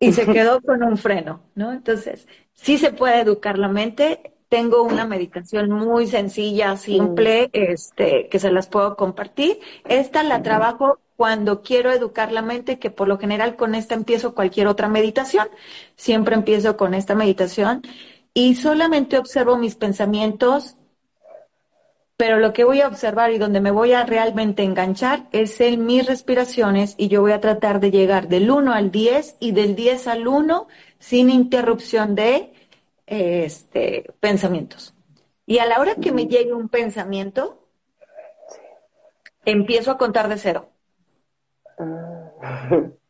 y 0.00 0.12
se 0.12 0.26
quedó 0.32 0.60
con 0.60 0.82
un 0.82 0.96
freno, 0.96 1.42
¿no? 1.54 1.72
Entonces, 1.72 2.26
sí 2.54 2.78
se 2.78 2.92
puede 2.92 3.20
educar 3.20 3.58
la 3.58 3.68
mente, 3.68 4.37
tengo 4.48 4.82
una 4.82 5.04
meditación 5.04 5.70
muy 5.70 6.06
sencilla, 6.06 6.76
simple, 6.76 7.50
este, 7.52 8.28
que 8.28 8.38
se 8.38 8.50
las 8.50 8.68
puedo 8.68 8.96
compartir. 8.96 9.60
Esta 9.84 10.22
la 10.22 10.42
trabajo 10.42 11.00
cuando 11.16 11.62
quiero 11.62 11.90
educar 11.90 12.32
la 12.32 12.42
mente, 12.42 12.78
que 12.78 12.90
por 12.90 13.08
lo 13.08 13.18
general 13.18 13.56
con 13.56 13.74
esta 13.74 13.94
empiezo 13.94 14.34
cualquier 14.34 14.68
otra 14.68 14.88
meditación. 14.88 15.48
Siempre 15.96 16.34
empiezo 16.34 16.76
con 16.76 16.94
esta 16.94 17.14
meditación 17.14 17.82
y 18.32 18.54
solamente 18.54 19.18
observo 19.18 19.58
mis 19.58 19.74
pensamientos, 19.74 20.76
pero 22.16 22.38
lo 22.38 22.52
que 22.52 22.64
voy 22.64 22.80
a 22.80 22.88
observar 22.88 23.32
y 23.32 23.38
donde 23.38 23.60
me 23.60 23.70
voy 23.70 23.92
a 23.92 24.04
realmente 24.04 24.62
enganchar 24.62 25.28
es 25.32 25.60
en 25.60 25.86
mis 25.86 26.06
respiraciones 26.06 26.94
y 26.96 27.08
yo 27.08 27.20
voy 27.20 27.32
a 27.32 27.40
tratar 27.40 27.80
de 27.80 27.90
llegar 27.90 28.28
del 28.28 28.50
1 28.50 28.72
al 28.72 28.90
10 28.90 29.36
y 29.40 29.52
del 29.52 29.76
10 29.76 30.08
al 30.08 30.26
1 30.26 30.68
sin 30.98 31.30
interrupción 31.30 32.14
de 32.14 32.52
este, 33.08 34.12
pensamientos. 34.20 34.94
Y 35.46 35.58
a 35.58 35.66
la 35.66 35.80
hora 35.80 35.94
que 35.94 36.12
me 36.12 36.26
llegue 36.26 36.52
un 36.52 36.68
pensamiento, 36.68 37.66
empiezo 39.44 39.90
a 39.90 39.98
contar 39.98 40.28
de 40.28 40.36
cero. 40.36 40.70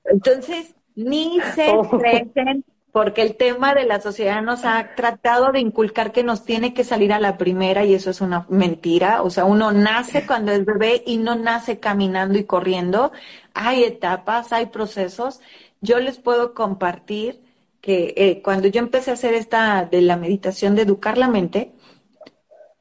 Entonces, 0.04 0.74
ni 0.94 1.40
se 1.54 1.70
estresen, 1.70 2.64
porque 2.92 3.22
el 3.22 3.36
tema 3.36 3.74
de 3.74 3.84
la 3.84 4.00
sociedad 4.00 4.42
nos 4.42 4.64
ha 4.64 4.94
tratado 4.94 5.52
de 5.52 5.60
inculcar 5.60 6.12
que 6.12 6.22
nos 6.22 6.44
tiene 6.44 6.74
que 6.74 6.84
salir 6.84 7.12
a 7.12 7.20
la 7.20 7.36
primera 7.36 7.84
y 7.84 7.94
eso 7.94 8.10
es 8.10 8.20
una 8.20 8.46
mentira. 8.48 9.22
O 9.22 9.30
sea, 9.30 9.44
uno 9.44 9.72
nace 9.72 10.26
cuando 10.26 10.52
es 10.52 10.64
bebé 10.64 11.02
y 11.06 11.18
no 11.18 11.34
nace 11.34 11.78
caminando 11.78 12.38
y 12.38 12.44
corriendo. 12.44 13.12
Hay 13.54 13.84
etapas, 13.84 14.52
hay 14.52 14.66
procesos. 14.66 15.40
Yo 15.80 16.00
les 16.00 16.18
puedo 16.18 16.54
compartir 16.54 17.47
que 17.88 18.12
eh, 18.18 18.42
cuando 18.42 18.68
yo 18.68 18.80
empecé 18.80 19.10
a 19.10 19.14
hacer 19.14 19.32
esta 19.32 19.82
de 19.86 20.02
la 20.02 20.18
meditación 20.18 20.76
de 20.76 20.82
educar 20.82 21.16
la 21.16 21.26
mente, 21.26 21.72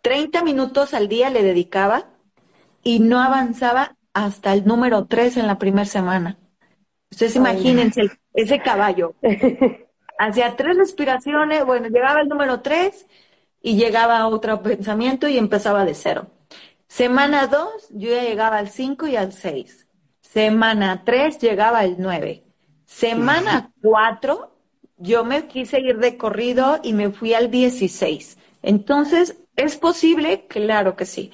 30 0.02 0.44
minutos 0.44 0.94
al 0.94 1.08
día 1.08 1.30
le 1.30 1.44
dedicaba 1.44 2.10
y 2.84 3.00
no 3.00 3.22
avanzaba 3.22 3.96
hasta 4.12 4.52
el 4.52 4.66
número 4.66 5.06
3 5.06 5.38
en 5.38 5.48
la 5.48 5.58
primera 5.58 5.86
semana. 5.86 6.38
Ustedes 7.10 7.38
imagínense 7.38 8.02
ese 8.34 8.60
caballo. 8.60 9.16
Hacía 10.20 10.58
tres 10.58 10.76
respiraciones, 10.76 11.64
bueno, 11.64 11.88
llegaba 11.88 12.20
el 12.20 12.28
número 12.28 12.60
3 12.60 13.08
y 13.62 13.78
llegaba 13.78 14.18
a 14.18 14.28
otro 14.28 14.62
pensamiento 14.62 15.30
y 15.30 15.38
empezaba 15.38 15.86
de 15.86 15.94
cero. 15.94 16.28
Semana 16.90 17.48
2, 17.48 17.92
yo 17.92 18.10
ya 18.10 18.24
llegaba 18.24 18.58
al 18.58 18.68
5 18.68 19.08
y 19.08 19.16
al 19.16 19.32
6. 19.32 19.88
Semana 20.20 21.04
3 21.06 21.40
llegaba 21.40 21.80
al 21.80 21.96
9. 21.98 22.44
Semana 22.84 23.72
4 23.82 24.57
yo 24.98 25.24
me 25.24 25.48
quise 25.48 25.80
ir 25.80 26.00
de 26.00 26.18
corrido 26.18 26.80
y 26.84 26.94
me 26.94 27.12
fui 27.12 27.34
al 27.34 27.52
16. 27.52 28.38
Entonces, 28.64 29.38
¿es 29.56 29.78
posible? 29.78 30.48
Claro 30.48 30.96
que 30.96 31.06
sí. 31.06 31.32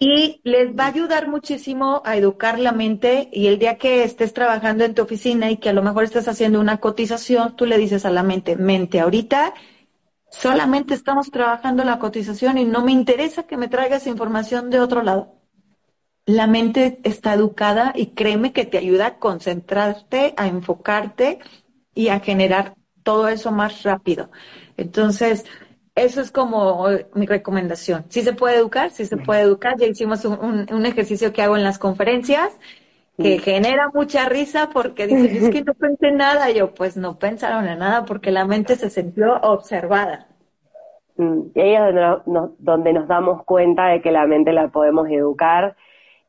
Y 0.00 0.40
les 0.44 0.76
va 0.76 0.84
a 0.84 0.88
ayudar 0.88 1.28
muchísimo 1.28 2.02
a 2.04 2.16
educar 2.16 2.58
la 2.58 2.72
mente 2.72 3.28
y 3.32 3.46
el 3.46 3.58
día 3.58 3.78
que 3.78 4.02
estés 4.02 4.34
trabajando 4.34 4.84
en 4.84 4.94
tu 4.94 5.02
oficina 5.02 5.50
y 5.50 5.56
que 5.58 5.68
a 5.68 5.72
lo 5.72 5.82
mejor 5.82 6.04
estés 6.04 6.28
haciendo 6.28 6.60
una 6.60 6.78
cotización, 6.78 7.56
tú 7.56 7.64
le 7.64 7.78
dices 7.78 8.04
a 8.04 8.10
la 8.10 8.22
mente, 8.22 8.56
mente, 8.56 9.00
ahorita 9.00 9.54
solamente 10.30 10.94
estamos 10.94 11.30
trabajando 11.30 11.84
la 11.84 12.00
cotización 12.00 12.58
y 12.58 12.64
no 12.64 12.84
me 12.84 12.90
interesa 12.92 13.44
que 13.44 13.56
me 13.56 13.68
traigas 13.68 14.08
información 14.08 14.68
de 14.68 14.80
otro 14.80 15.02
lado. 15.02 15.36
La 16.26 16.46
mente 16.48 17.00
está 17.04 17.34
educada 17.34 17.92
y 17.94 18.06
créeme 18.06 18.52
que 18.52 18.64
te 18.64 18.78
ayuda 18.78 19.06
a 19.06 19.18
concentrarte, 19.18 20.34
a 20.36 20.48
enfocarte 20.48 21.38
y 21.94 22.08
a 22.08 22.20
generar 22.20 22.74
todo 23.02 23.28
eso 23.28 23.52
más 23.52 23.82
rápido. 23.82 24.30
Entonces, 24.76 25.44
eso 25.94 26.20
es 26.20 26.32
como 26.32 26.86
mi 27.14 27.26
recomendación. 27.26 28.04
Si 28.08 28.22
se 28.22 28.32
puede 28.32 28.56
educar, 28.56 28.90
si 28.90 29.04
se 29.04 29.16
puede 29.16 29.42
educar. 29.42 29.76
Ya 29.78 29.86
hicimos 29.86 30.24
un, 30.24 30.86
ejercicio 30.86 31.32
que 31.32 31.42
hago 31.42 31.56
en 31.56 31.62
las 31.62 31.78
conferencias 31.78 32.58
que 33.16 33.38
genera 33.38 33.90
mucha 33.94 34.28
risa 34.28 34.70
porque 34.72 35.06
dicen, 35.06 35.36
es 35.36 35.50
que 35.50 35.62
no 35.62 35.74
pensé 35.78 36.10
nada. 36.10 36.50
Yo, 36.50 36.74
pues 36.74 36.96
no 36.96 37.18
pensaron 37.18 37.68
en 37.68 37.78
nada 37.78 38.04
porque 38.04 38.32
la 38.32 38.44
mente 38.44 38.74
se 38.74 38.90
sintió 38.90 39.34
observada. 39.42 40.26
Mm, 41.16 41.42
y 41.54 41.60
ahí 41.60 41.74
es 41.74 41.94
donde 42.58 42.92
nos, 42.92 43.06
damos 43.06 43.44
cuenta 43.44 43.86
de 43.86 44.02
que 44.02 44.10
la 44.10 44.26
mente 44.26 44.52
la 44.52 44.68
podemos 44.68 45.08
educar. 45.08 45.76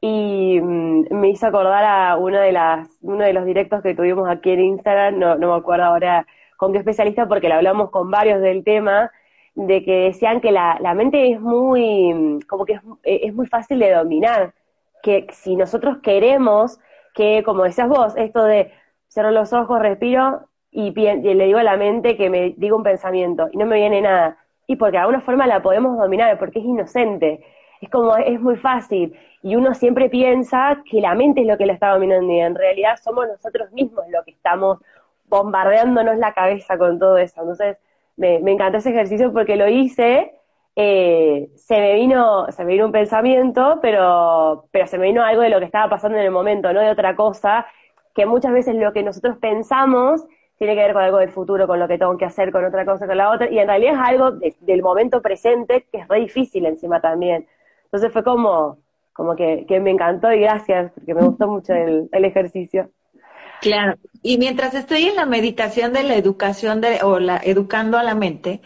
Y 0.02 0.60
mm, 0.62 1.06
me 1.12 1.30
hizo 1.30 1.48
acordar 1.48 1.84
a 1.84 2.18
uno 2.18 2.40
de, 2.40 2.52
las, 2.52 2.90
uno 3.02 3.24
de 3.24 3.34
los 3.34 3.46
directos 3.46 3.82
que 3.82 3.96
tuvimos 3.96 4.30
aquí 4.30 4.52
en 4.52 4.62
Instagram, 4.62 5.20
no, 5.20 5.36
no 5.38 5.52
me 5.52 5.58
acuerdo 5.58 5.86
ahora 5.86 6.28
con 6.58 6.72
qué 6.72 6.80
especialista 6.80 7.28
porque 7.28 7.50
lo 7.50 7.56
hablamos 7.56 7.90
con 7.90 8.12
varios 8.12 8.42
del 8.42 8.64
tema, 8.64 9.12
de 9.56 9.84
que 9.84 10.06
decían 10.06 10.42
que 10.42 10.52
la, 10.52 10.78
la 10.82 10.94
mente 10.94 11.32
es 11.32 11.40
muy, 11.40 12.40
como 12.48 12.66
que 12.66 12.74
es, 12.74 12.82
es 13.04 13.34
muy 13.34 13.48
fácil 13.48 13.80
de 13.80 13.94
dominar 13.94 14.54
que 15.02 15.28
si 15.32 15.56
nosotros 15.56 16.00
queremos 16.02 16.80
que, 17.14 17.44
como 17.44 17.64
decías 17.64 17.88
vos, 17.88 18.16
esto 18.18 18.44
de 18.44 18.72
cerrar 19.08 19.34
los 19.34 19.54
ojos, 19.54 19.80
respiro 19.80 20.50
y, 20.72 20.92
le 20.92 21.46
digo 21.46 21.60
a 21.60 21.64
la 21.64 21.78
mente 21.78 22.18
que 22.18 22.30
me 22.30 22.54
diga 22.58 22.75
un 22.75 22.84
pensamiento 22.84 23.48
y 23.52 23.58
no 23.58 23.66
me 23.66 23.78
viene 23.78 24.02
nada. 24.02 24.38
Y 24.68 24.75
porque 24.75 24.98
de 24.98 25.02
alguna 25.02 25.22
forma 25.22 25.48
la 25.48 25.62
podemos 25.62 25.98
dominar, 25.98 26.38
porque 26.38 26.60
es 26.60 26.66
inocente. 26.66 27.46
Es 27.82 27.90
como, 27.90 28.18
es 28.18 28.42
muy 28.42 28.58
fácil. 28.58 29.16
Y 29.46 29.56
uno 29.56 29.74
siempre 29.75 30.10
piensa 30.10 30.82
que 30.90 31.02
la 31.02 31.16
mente 31.16 31.42
es 31.42 31.48
lo 31.48 31.58
que 31.58 31.66
la 31.68 31.74
está 31.74 31.92
dominando 31.92 32.34
y 32.34 32.40
en 32.40 32.56
realidad 32.56 32.98
somos 33.04 33.28
nosotros 33.28 33.72
mismos 33.72 34.06
los 34.10 34.25
que 34.25 34.32
estamos 34.32 34.80
bombardeándonos 35.25 36.18
la 36.18 36.34
cabeza 36.34 36.78
con 36.78 37.00
todo 37.00 37.18
eso. 37.18 37.42
Entonces, 37.42 37.78
me, 38.18 38.40
me 38.40 38.54
encantó 38.54 38.80
ese 38.80 38.90
ejercicio 38.90 39.32
porque 39.34 39.56
lo 39.56 39.68
hice 39.70 40.34
eh, 40.75 41.50
se 41.56 41.80
me 41.80 41.94
vino, 41.96 42.52
se 42.52 42.66
me 42.66 42.74
vino 42.74 42.86
un 42.86 42.92
pensamiento, 42.92 43.80
pero, 43.82 44.68
pero 44.72 44.88
se 44.88 44.98
me 44.98 45.08
vino 45.08 45.24
algo 45.24 45.42
de 45.42 45.50
lo 45.50 45.60
que 45.60 45.66
estaba 45.66 45.90
pasando 45.90 46.18
en 46.18 46.25
el 46.25 46.32
momento, 46.32 46.74
no 46.74 46.82
de 46.82 46.90
otra 46.90 47.16
cosa, 47.16 47.66
que 48.14 48.25
muchas 48.25 48.52
veces 48.54 48.75
lo 48.75 48.92
que 48.94 49.04
nosotros 49.04 49.38
pensamos 49.38 50.25
tiene 50.58 50.75
que 50.75 50.82
ver 50.82 50.94
con 50.94 51.04
algo 51.04 51.18
del 51.20 51.32
futuro, 51.32 51.68
con 51.68 51.80
lo 51.80 51.88
que 51.88 51.98
tengo 51.98 52.18
que 52.18 52.25
hacer, 52.25 52.52
con 52.52 52.66
otra 52.66 52.86
cosa, 52.86 53.08
con 53.08 53.18
la 53.18 53.30
otra, 53.32 53.50
y 53.50 53.60
en 53.60 53.68
realidad 53.68 53.94
es 53.94 54.00
algo 54.00 54.32
del 54.32 54.82
momento 54.82 55.22
presente 55.22 55.86
que 55.92 56.00
es 56.00 56.08
re 56.08 56.20
difícil 56.20 56.66
encima 56.66 57.02
también. 57.02 57.48
Entonces 57.86 58.12
fue 58.12 58.24
como, 58.24 58.80
como 59.16 59.34
que, 59.34 59.66
que 59.66 59.80
me 59.80 59.92
encantó 59.92 60.30
y 60.34 60.42
gracias, 60.42 60.92
porque 60.94 61.14
me 61.14 61.22
gustó 61.22 61.48
mucho 61.48 61.74
el, 61.74 62.10
el 62.12 62.26
ejercicio. 62.26 62.92
Claro, 63.62 63.96
y 64.22 64.38
mientras 64.38 64.76
estoy 64.76 65.06
en 65.06 65.16
la 65.16 65.26
meditación 65.26 65.94
de 65.94 66.04
la 66.04 66.16
educación 66.16 66.82
de, 66.82 67.00
o 67.02 67.20
la 67.20 67.38
educando 67.38 67.98
a 67.98 68.04
la 68.04 68.14
mente, 68.14 68.62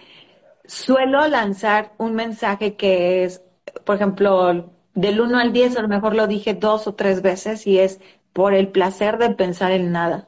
suelo 0.65 1.27
lanzar 1.27 1.94
un 2.00 2.15
mensaje 2.15 2.75
que 2.75 3.24
es, 3.24 3.44
por 3.86 3.98
ejemplo, 3.98 4.74
del 4.96 5.22
1 5.22 5.38
al 5.38 5.53
10, 5.53 5.77
a 5.77 5.84
lo 5.84 5.88
mejor 5.88 6.15
lo 6.15 6.25
dije 6.25 6.56
dos 6.56 6.88
o 6.88 6.96
tres 6.96 7.22
veces, 7.22 7.68
y 7.68 7.77
es 7.77 8.01
por 8.34 8.56
el 8.56 8.70
placer 8.70 9.20
de 9.20 9.29
pensar 9.29 9.72
en 9.72 9.91
nada. 9.91 10.27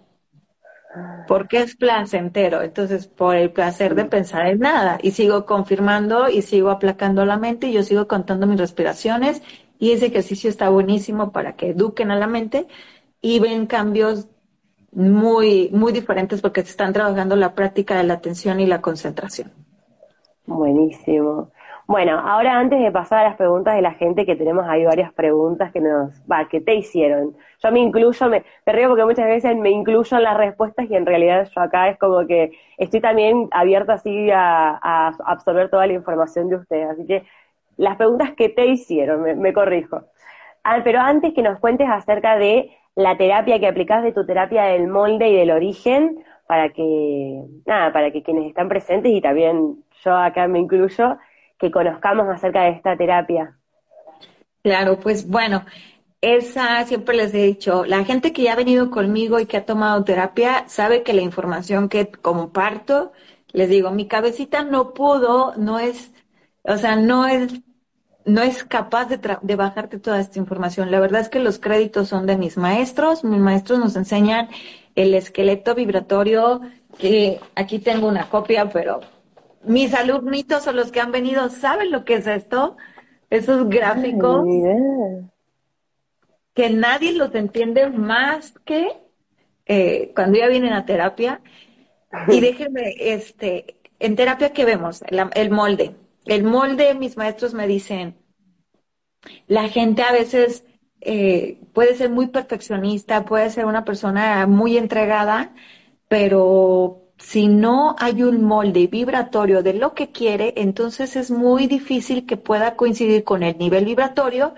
Porque 1.27 1.61
es 1.61 1.75
placentero, 1.75 2.61
entonces 2.61 3.07
por 3.07 3.35
el 3.35 3.51
placer 3.51 3.95
de 3.95 4.05
pensar 4.05 4.45
en 4.45 4.59
nada. 4.59 4.99
Y 5.01 5.11
sigo 5.11 5.47
confirmando 5.47 6.29
y 6.29 6.43
sigo 6.43 6.69
aplacando 6.69 7.25
la 7.25 7.37
mente 7.37 7.67
y 7.67 7.73
yo 7.73 7.81
sigo 7.81 8.07
contando 8.07 8.45
mis 8.45 8.59
respiraciones 8.59 9.41
y 9.81 9.93
ese 9.93 10.05
ejercicio 10.05 10.47
está 10.47 10.69
buenísimo 10.69 11.31
para 11.31 11.53
que 11.53 11.71
eduquen 11.71 12.11
a 12.11 12.15
la 12.15 12.27
mente 12.27 12.67
y 13.19 13.39
ven 13.39 13.65
cambios 13.65 14.29
muy, 14.91 15.71
muy 15.73 15.91
diferentes 15.91 16.39
porque 16.39 16.61
se 16.61 16.69
están 16.69 16.93
trabajando 16.93 17.35
la 17.35 17.55
práctica 17.55 17.97
de 17.97 18.03
la 18.03 18.13
atención 18.13 18.59
y 18.59 18.67
la 18.67 18.79
concentración. 18.79 19.51
Buenísimo. 20.45 21.49
Bueno, 21.87 22.19
ahora 22.19 22.59
antes 22.59 22.79
de 22.79 22.91
pasar 22.91 23.25
a 23.25 23.29
las 23.29 23.37
preguntas 23.37 23.75
de 23.75 23.81
la 23.81 23.93
gente, 23.93 24.25
que 24.25 24.35
tenemos 24.35 24.65
ahí 24.67 24.85
varias 24.85 25.11
preguntas 25.13 25.71
que 25.71 25.81
nos, 25.81 26.11
va, 26.31 26.47
que 26.47 26.61
te 26.61 26.75
hicieron. 26.75 27.35
Yo 27.61 27.71
me 27.71 27.79
incluyo, 27.79 28.29
me, 28.29 28.45
me 28.65 28.73
río 28.73 28.87
porque 28.87 29.03
muchas 29.03 29.25
veces 29.25 29.57
me 29.57 29.71
incluyo 29.71 30.15
en 30.15 30.23
las 30.23 30.37
respuestas 30.37 30.89
y 30.89 30.95
en 30.95 31.05
realidad 31.05 31.49
yo 31.53 31.61
acá 31.61 31.89
es 31.89 31.97
como 31.97 32.25
que 32.27 32.51
estoy 32.77 33.01
también 33.01 33.49
abierta 33.51 33.93
así 33.93 34.29
a, 34.31 34.77
absorber 35.25 35.69
toda 35.69 35.87
la 35.87 35.93
información 35.93 36.49
de 36.49 36.57
ustedes. 36.57 36.91
Así 36.91 37.05
que 37.05 37.25
las 37.81 37.97
preguntas 37.97 38.33
que 38.37 38.47
te 38.47 38.67
hicieron, 38.67 39.23
me, 39.39 39.53
corrijo. 39.53 40.03
Ah, 40.63 40.81
pero 40.83 40.99
antes 40.99 41.33
que 41.33 41.41
nos 41.41 41.59
cuentes 41.59 41.87
acerca 41.89 42.37
de 42.37 42.69
la 42.95 43.17
terapia 43.17 43.59
que 43.59 43.65
aplicás 43.65 44.03
de 44.03 44.11
tu 44.11 44.23
terapia 44.23 44.65
del 44.65 44.87
molde 44.87 45.29
y 45.29 45.35
del 45.35 45.49
origen, 45.49 46.23
para 46.45 46.69
que, 46.69 47.43
nada, 47.65 47.91
para 47.91 48.11
que 48.11 48.21
quienes 48.21 48.47
están 48.47 48.69
presentes 48.69 49.11
y 49.11 49.19
también 49.19 49.83
yo 50.05 50.15
acá 50.15 50.47
me 50.47 50.59
incluyo, 50.59 51.17
que 51.57 51.71
conozcamos 51.71 52.27
acerca 52.29 52.63
de 52.63 52.69
esta 52.69 52.95
terapia. 52.95 53.57
Claro, 54.61 54.99
pues 54.99 55.27
bueno, 55.27 55.65
esa 56.21 56.85
siempre 56.85 57.17
les 57.17 57.33
he 57.33 57.41
dicho, 57.41 57.83
la 57.85 58.03
gente 58.03 58.31
que 58.31 58.43
ya 58.43 58.53
ha 58.53 58.57
venido 58.57 58.91
conmigo 58.91 59.39
y 59.39 59.47
que 59.47 59.57
ha 59.57 59.65
tomado 59.65 60.03
terapia 60.03 60.65
sabe 60.67 61.01
que 61.01 61.13
la 61.13 61.21
información 61.21 61.89
que 61.89 62.11
comparto, 62.11 63.11
les 63.53 63.69
digo, 63.69 63.89
mi 63.89 64.07
cabecita 64.07 64.63
no 64.63 64.93
pudo, 64.93 65.55
no 65.57 65.79
es, 65.79 66.13
o 66.61 66.77
sea, 66.77 66.95
no 66.95 67.25
es, 67.25 67.61
no 68.25 68.41
es 68.41 68.63
capaz 68.63 69.05
de, 69.05 69.19
de 69.41 69.55
bajarte 69.55 69.99
toda 69.99 70.19
esta 70.19 70.39
información. 70.39 70.91
La 70.91 70.99
verdad 70.99 71.21
es 71.21 71.29
que 71.29 71.39
los 71.39 71.59
créditos 71.59 72.07
son 72.07 72.25
de 72.25 72.37
mis 72.37 72.57
maestros, 72.57 73.23
mis 73.23 73.39
maestros 73.39 73.79
nos 73.79 73.95
enseñan 73.95 74.49
el 74.95 75.13
esqueleto 75.13 75.75
vibratorio, 75.75 76.61
que 76.97 77.39
aquí 77.55 77.79
tengo 77.79 78.07
una 78.07 78.29
copia, 78.29 78.69
pero 78.69 78.99
mis 79.63 79.93
alumnitos 79.93 80.67
o 80.67 80.73
los 80.73 80.91
que 80.91 80.99
han 80.99 81.11
venido 81.11 81.49
saben 81.49 81.91
lo 81.91 82.03
que 82.05 82.15
es 82.15 82.27
esto, 82.27 82.77
esos 83.29 83.69
gráficos 83.69 84.45
que 86.53 86.69
nadie 86.69 87.13
los 87.13 87.33
entiende 87.33 87.89
más 87.89 88.53
que 88.65 88.91
eh, 89.65 90.11
cuando 90.15 90.39
ya 90.39 90.47
vienen 90.47 90.73
a 90.73 90.85
terapia. 90.85 91.41
Y 92.27 92.41
déjenme, 92.41 92.93
este, 92.99 93.77
en 93.99 94.15
terapia, 94.15 94.51
¿qué 94.51 94.65
vemos? 94.65 95.01
el 95.33 95.49
molde. 95.49 95.95
El 96.25 96.43
molde, 96.43 96.93
mis 96.95 97.17
maestros 97.17 97.53
me 97.53 97.67
dicen, 97.67 98.15
la 99.47 99.69
gente 99.69 100.03
a 100.03 100.11
veces 100.11 100.65
eh, 101.01 101.59
puede 101.73 101.95
ser 101.95 102.09
muy 102.09 102.27
perfeccionista, 102.27 103.25
puede 103.25 103.49
ser 103.49 103.65
una 103.65 103.85
persona 103.85 104.45
muy 104.47 104.77
entregada, 104.77 105.53
pero 106.07 107.13
si 107.17 107.47
no 107.47 107.95
hay 107.99 108.23
un 108.23 108.43
molde 108.43 108.87
vibratorio 108.87 109.63
de 109.63 109.73
lo 109.73 109.93
que 109.93 110.11
quiere, 110.11 110.53
entonces 110.57 111.15
es 111.15 111.31
muy 111.31 111.67
difícil 111.67 112.25
que 112.25 112.37
pueda 112.37 112.75
coincidir 112.75 113.23
con 113.23 113.43
el 113.43 113.57
nivel 113.57 113.85
vibratorio 113.85 114.55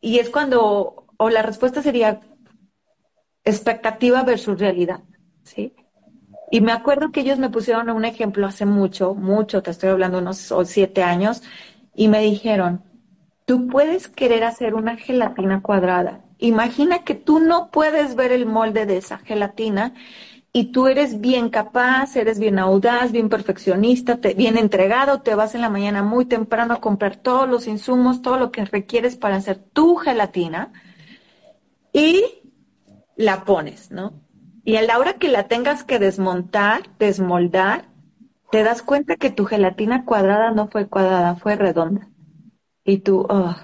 y 0.00 0.18
es 0.18 0.30
cuando, 0.30 1.06
o 1.18 1.30
la 1.30 1.42
respuesta 1.42 1.82
sería 1.82 2.20
expectativa 3.44 4.22
versus 4.22 4.58
realidad, 4.60 5.02
¿sí? 5.42 5.74
Y 6.50 6.60
me 6.60 6.72
acuerdo 6.72 7.10
que 7.12 7.20
ellos 7.20 7.38
me 7.38 7.50
pusieron 7.50 7.90
un 7.90 8.04
ejemplo 8.04 8.46
hace 8.46 8.64
mucho, 8.64 9.14
mucho, 9.14 9.62
te 9.62 9.70
estoy 9.70 9.90
hablando 9.90 10.18
unos 10.18 10.52
siete 10.64 11.02
años, 11.02 11.42
y 11.94 12.08
me 12.08 12.20
dijeron, 12.20 12.82
tú 13.44 13.66
puedes 13.66 14.08
querer 14.08 14.44
hacer 14.44 14.74
una 14.74 14.96
gelatina 14.96 15.62
cuadrada. 15.62 16.24
Imagina 16.38 17.04
que 17.04 17.14
tú 17.14 17.40
no 17.40 17.70
puedes 17.70 18.14
ver 18.14 18.32
el 18.32 18.46
molde 18.46 18.86
de 18.86 18.98
esa 18.98 19.18
gelatina 19.18 19.94
y 20.52 20.72
tú 20.72 20.86
eres 20.86 21.20
bien 21.20 21.50
capaz, 21.50 22.16
eres 22.16 22.38
bien 22.38 22.58
audaz, 22.58 23.12
bien 23.12 23.28
perfeccionista, 23.28 24.20
te, 24.20 24.34
bien 24.34 24.56
entregado, 24.56 25.20
te 25.20 25.34
vas 25.34 25.54
en 25.54 25.60
la 25.60 25.68
mañana 25.68 26.02
muy 26.02 26.24
temprano 26.26 26.74
a 26.74 26.80
comprar 26.80 27.16
todos 27.16 27.48
los 27.48 27.66
insumos, 27.66 28.22
todo 28.22 28.38
lo 28.38 28.52
que 28.52 28.64
requieres 28.64 29.16
para 29.16 29.36
hacer 29.36 29.58
tu 29.58 29.96
gelatina 29.96 30.72
y 31.92 32.24
la 33.16 33.44
pones, 33.44 33.90
¿no? 33.90 34.27
Y 34.68 34.76
a 34.76 34.82
la 34.82 34.98
hora 34.98 35.14
que 35.14 35.28
la 35.28 35.44
tengas 35.44 35.82
que 35.82 35.98
desmontar, 35.98 36.82
desmoldar, 36.98 37.86
te 38.50 38.62
das 38.62 38.82
cuenta 38.82 39.16
que 39.16 39.30
tu 39.30 39.46
gelatina 39.46 40.04
cuadrada 40.04 40.50
no 40.50 40.68
fue 40.68 40.86
cuadrada, 40.86 41.36
fue 41.36 41.56
redonda. 41.56 42.06
Y 42.84 42.98
tú, 42.98 43.26
oh, 43.30 43.56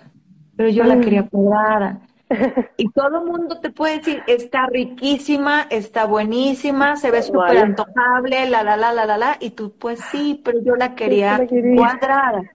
pero 0.57 0.71
yo 0.71 0.83
la 0.85 1.01
quería 1.01 1.29
cuadrada. 1.29 2.01
Y 2.79 2.91
todo 2.93 3.21
el 3.21 3.27
mundo 3.27 3.61
te 3.61 3.69
puede 3.69 3.99
decir, 3.99 4.23
está 4.27 4.65
riquísima, 4.67 5.67
está 5.69 6.07
buenísima, 6.07 6.97
se 6.97 7.11
ve 7.11 7.23
súper 7.23 7.59
antojable, 7.59 8.49
la, 8.49 8.63
la, 8.63 8.79
la, 8.79 8.95
la, 8.95 9.05
la, 9.05 9.19
la, 9.19 9.37
y 9.41 9.51
tú, 9.51 9.75
pues 9.79 10.01
sí, 10.11 10.41
pero 10.43 10.63
yo 10.63 10.75
la 10.75 10.95
quería, 10.95 11.47
cuadrada. 11.77 12.51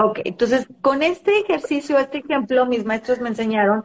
Ok, 0.00 0.18
entonces 0.24 0.66
con 0.80 1.04
este 1.04 1.38
ejercicio, 1.42 1.96
este 1.96 2.18
ejemplo, 2.18 2.66
mis 2.66 2.84
maestros 2.84 3.20
me 3.20 3.28
enseñaron 3.28 3.84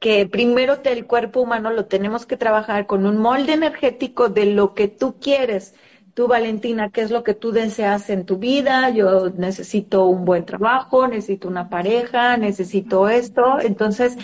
que, 0.00 0.28
primero 0.30 0.78
el 0.82 1.06
cuerpo 1.06 1.40
humano 1.40 1.70
lo 1.70 1.86
tenemos 1.86 2.26
que 2.26 2.36
trabajar 2.36 2.86
con 2.86 3.06
un 3.06 3.18
molde 3.18 3.52
energético 3.52 4.28
de 4.28 4.46
lo 4.46 4.74
que 4.74 4.88
tú 4.88 5.16
quieres 5.20 5.74
tú, 6.14 6.28
Valentina, 6.28 6.90
¿qué 6.90 7.00
es 7.00 7.10
lo 7.10 7.24
que 7.24 7.34
tú 7.34 7.50
deseas 7.50 8.08
en 8.08 8.24
tu 8.24 8.38
vida? 8.38 8.88
Yo 8.90 9.30
necesito 9.30 10.06
un 10.06 10.24
buen 10.24 10.44
trabajo, 10.44 11.08
necesito 11.08 11.48
una 11.48 11.68
pareja, 11.68 12.36
necesito 12.36 13.08
esto. 13.08 13.58
Entonces, 13.60 14.16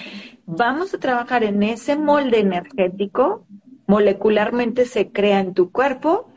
vamos 0.46 0.94
a 0.94 0.98
trabajar 0.98 1.42
en 1.42 1.64
ese 1.64 1.96
molde 1.96 2.38
energético, 2.38 3.44
molecularmente 3.88 4.84
se 4.84 5.10
crea 5.10 5.40
en 5.40 5.52
tu 5.52 5.72
cuerpo 5.72 6.28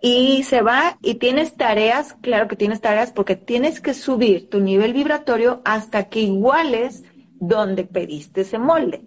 y 0.00 0.44
se 0.44 0.62
va 0.62 0.98
y 1.02 1.16
tienes 1.16 1.56
tareas, 1.56 2.14
claro 2.20 2.46
que 2.46 2.54
tienes 2.54 2.80
tareas 2.80 3.10
porque 3.10 3.34
tienes 3.34 3.80
que 3.80 3.94
subir 3.94 4.48
tu 4.48 4.60
nivel 4.60 4.92
vibratorio 4.92 5.62
hasta 5.64 6.08
que 6.08 6.20
iguales 6.20 7.02
donde 7.42 7.84
pediste 7.84 8.42
ese 8.42 8.56
molde. 8.56 9.02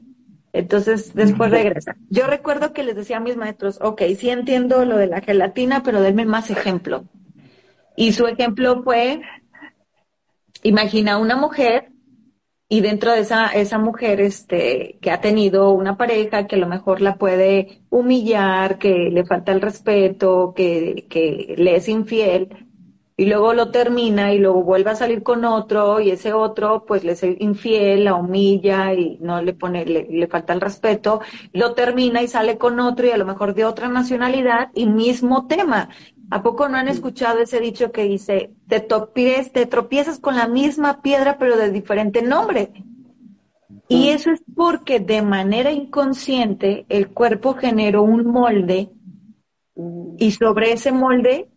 Entonces, 0.52 1.14
después 1.14 1.52
regresa. 1.52 1.96
Yo 2.10 2.28
recuerdo 2.28 2.74
que 2.74 2.84
les 2.84 2.96
decía 2.96 3.18
a 3.18 3.22
mis 3.22 3.38
maestros, 3.38 3.80
ok, 3.82 4.02
sí 4.18 4.30
entiendo 4.30 4.84
lo 4.84 4.98
de 4.98 5.08
la 5.08 5.22
gelatina, 5.22 5.84
pero 5.84 6.02
denme 6.02 6.26
más 6.26 6.50
ejemplo. 6.50 7.06
Y 7.96 8.12
su 8.12 8.28
ejemplo 8.28 8.84
fue, 8.84 9.22
imagina 10.64 11.18
una 11.18 11.38
mujer 11.38 11.92
y 12.68 12.82
dentro 12.82 13.14
de 13.14 13.22
esa, 13.22 13.48
esa 13.48 13.78
mujer 13.78 14.20
este, 14.20 14.98
que 15.02 15.12
ha 15.12 15.22
tenido 15.22 15.72
una 15.72 15.98
pareja 15.98 16.46
que 16.46 16.56
a 16.56 16.60
lo 16.60 16.68
mejor 16.68 17.00
la 17.00 17.16
puede 17.16 17.84
humillar, 17.90 18.78
que 18.80 19.10
le 19.12 19.24
falta 19.24 19.54
el 19.54 19.62
respeto, 19.62 20.54
que, 20.54 21.06
que 21.10 21.56
le 21.58 21.78
es 21.78 21.88
infiel, 21.88 22.65
y 23.18 23.26
luego 23.28 23.54
lo 23.54 23.72
termina 23.72 24.34
y 24.34 24.40
luego 24.40 24.64
vuelve 24.64 24.92
a 24.92 24.96
salir 24.96 25.24
con 25.24 25.46
otro 25.46 26.02
y 26.02 26.12
ese 26.12 26.34
otro 26.34 26.84
pues 26.86 27.06
le 27.06 27.14
es 27.14 27.24
infiel, 27.24 28.04
la 28.04 28.16
humilla 28.16 28.94
y 28.94 29.18
no 29.22 29.42
le 29.42 29.54
pone, 29.54 29.86
le, 29.86 30.28
falta 30.28 30.52
el 30.52 30.60
respeto, 30.60 31.22
lo 31.54 31.74
termina 31.74 32.22
y 32.22 32.28
sale 32.28 32.58
con 32.58 32.80
otro 32.80 33.08
y 33.08 33.12
a 33.12 33.18
lo 33.18 33.26
mejor 33.26 33.54
de 33.54 33.64
otra 33.64 33.88
nacionalidad 33.88 34.70
y 34.74 34.86
mismo 34.88 35.48
tema. 35.48 35.90
¿A 36.30 36.42
poco 36.42 36.68
no 36.68 36.78
han 36.78 36.90
escuchado 36.90 37.40
ese 37.40 37.60
dicho 37.60 37.92
que 37.92 38.04
dice, 38.04 38.52
te, 38.68 38.82
topies, 38.82 39.52
te 39.54 39.66
tropiezas 39.66 40.20
con 40.20 40.36
la 40.36 40.48
misma 40.48 41.02
piedra 41.02 41.38
pero 41.38 41.56
de 41.56 41.72
diferente 41.72 42.22
nombre? 42.22 42.74
Y 43.88 44.10
eso 44.10 44.32
es 44.32 44.42
porque 44.56 45.00
de 45.00 45.22
manera 45.22 45.72
inconsciente 45.72 46.86
el 46.90 47.10
cuerpo 47.10 47.54
generó 47.54 48.04
un 48.04 48.26
molde 48.26 48.90
y 50.18 50.32
sobre 50.32 50.74
ese 50.74 50.92
molde 50.92 51.50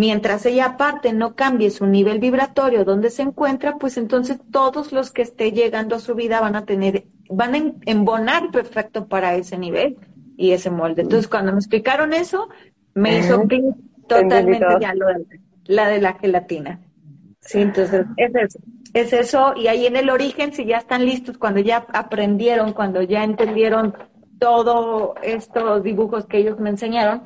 mientras 0.00 0.46
ella 0.46 0.64
aparte 0.64 1.12
no 1.12 1.34
cambie 1.34 1.68
su 1.68 1.86
nivel 1.86 2.20
vibratorio 2.20 2.86
donde 2.86 3.10
se 3.10 3.20
encuentra, 3.20 3.76
pues 3.76 3.98
entonces 3.98 4.38
todos 4.50 4.92
los 4.92 5.10
que 5.10 5.20
esté 5.20 5.52
llegando 5.52 5.94
a 5.94 6.00
su 6.00 6.14
vida 6.14 6.40
van 6.40 6.56
a 6.56 6.64
tener, 6.64 7.04
van 7.28 7.54
a 7.54 7.58
embonar 7.84 8.50
perfecto 8.50 9.08
para 9.08 9.34
ese 9.34 9.58
nivel 9.58 9.98
y 10.38 10.52
ese 10.52 10.70
molde. 10.70 11.02
Entonces, 11.02 11.28
cuando 11.28 11.52
me 11.52 11.58
explicaron 11.58 12.14
eso, 12.14 12.48
me 12.94 13.18
hizo 13.18 13.42
totalmente 14.08 14.64
ya 14.80 14.94
lo 14.94 15.08
de, 15.08 15.26
la 15.66 15.88
de 15.88 16.00
la 16.00 16.14
gelatina. 16.14 16.80
Sí, 17.40 17.60
entonces 17.60 18.06
es 18.16 18.34
eso, 18.34 18.58
es 18.94 19.12
eso. 19.12 19.52
Y 19.54 19.66
ahí 19.66 19.84
en 19.84 19.96
el 19.96 20.08
origen, 20.08 20.54
si 20.54 20.64
ya 20.64 20.78
están 20.78 21.04
listos, 21.04 21.36
cuando 21.36 21.60
ya 21.60 21.84
aprendieron, 21.92 22.72
cuando 22.72 23.02
ya 23.02 23.22
entendieron 23.22 23.94
todos 24.38 25.10
estos 25.22 25.82
dibujos 25.82 26.24
que 26.24 26.38
ellos 26.38 26.58
me 26.58 26.70
enseñaron, 26.70 27.22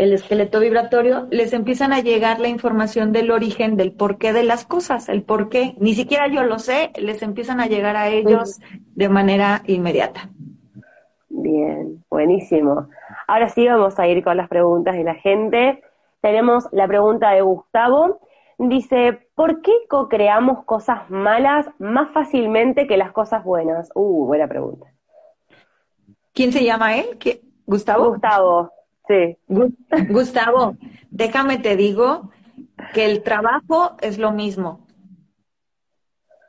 el 0.00 0.14
esqueleto 0.14 0.60
vibratorio, 0.60 1.26
les 1.30 1.52
empiezan 1.52 1.92
a 1.92 2.00
llegar 2.00 2.40
la 2.40 2.48
información 2.48 3.12
del 3.12 3.30
origen, 3.30 3.76
del 3.76 3.92
porqué 3.92 4.32
de 4.32 4.44
las 4.44 4.64
cosas, 4.64 5.10
el 5.10 5.22
porqué. 5.22 5.74
Ni 5.78 5.94
siquiera 5.94 6.26
yo 6.28 6.42
lo 6.42 6.58
sé, 6.58 6.90
les 6.96 7.20
empiezan 7.20 7.60
a 7.60 7.66
llegar 7.66 7.96
a 7.96 8.08
ellos 8.08 8.60
de 8.94 9.08
manera 9.10 9.60
inmediata. 9.66 10.30
Bien, 11.28 12.02
buenísimo. 12.08 12.88
Ahora 13.26 13.50
sí 13.50 13.66
vamos 13.66 13.98
a 13.98 14.06
ir 14.06 14.24
con 14.24 14.38
las 14.38 14.48
preguntas 14.48 14.96
de 14.96 15.04
la 15.04 15.16
gente. 15.16 15.82
Tenemos 16.22 16.66
la 16.72 16.88
pregunta 16.88 17.32
de 17.32 17.42
Gustavo. 17.42 18.20
Dice, 18.56 19.28
¿por 19.34 19.60
qué 19.60 19.72
co-creamos 19.86 20.64
cosas 20.64 21.10
malas 21.10 21.66
más 21.78 22.10
fácilmente 22.12 22.86
que 22.86 22.96
las 22.96 23.12
cosas 23.12 23.44
buenas? 23.44 23.90
Uh, 23.94 24.24
buena 24.24 24.48
pregunta. 24.48 24.86
¿Quién 26.32 26.52
se 26.52 26.64
llama 26.64 26.96
él? 26.96 27.18
¿Gustavo? 27.66 28.08
Gustavo. 28.12 28.79
Sí. 29.10 29.36
Gustavo, 30.08 30.76
déjame 31.10 31.58
te 31.58 31.74
digo 31.74 32.30
que 32.94 33.06
el 33.06 33.24
trabajo 33.24 33.96
es 34.00 34.18
lo 34.18 34.30
mismo. 34.30 34.86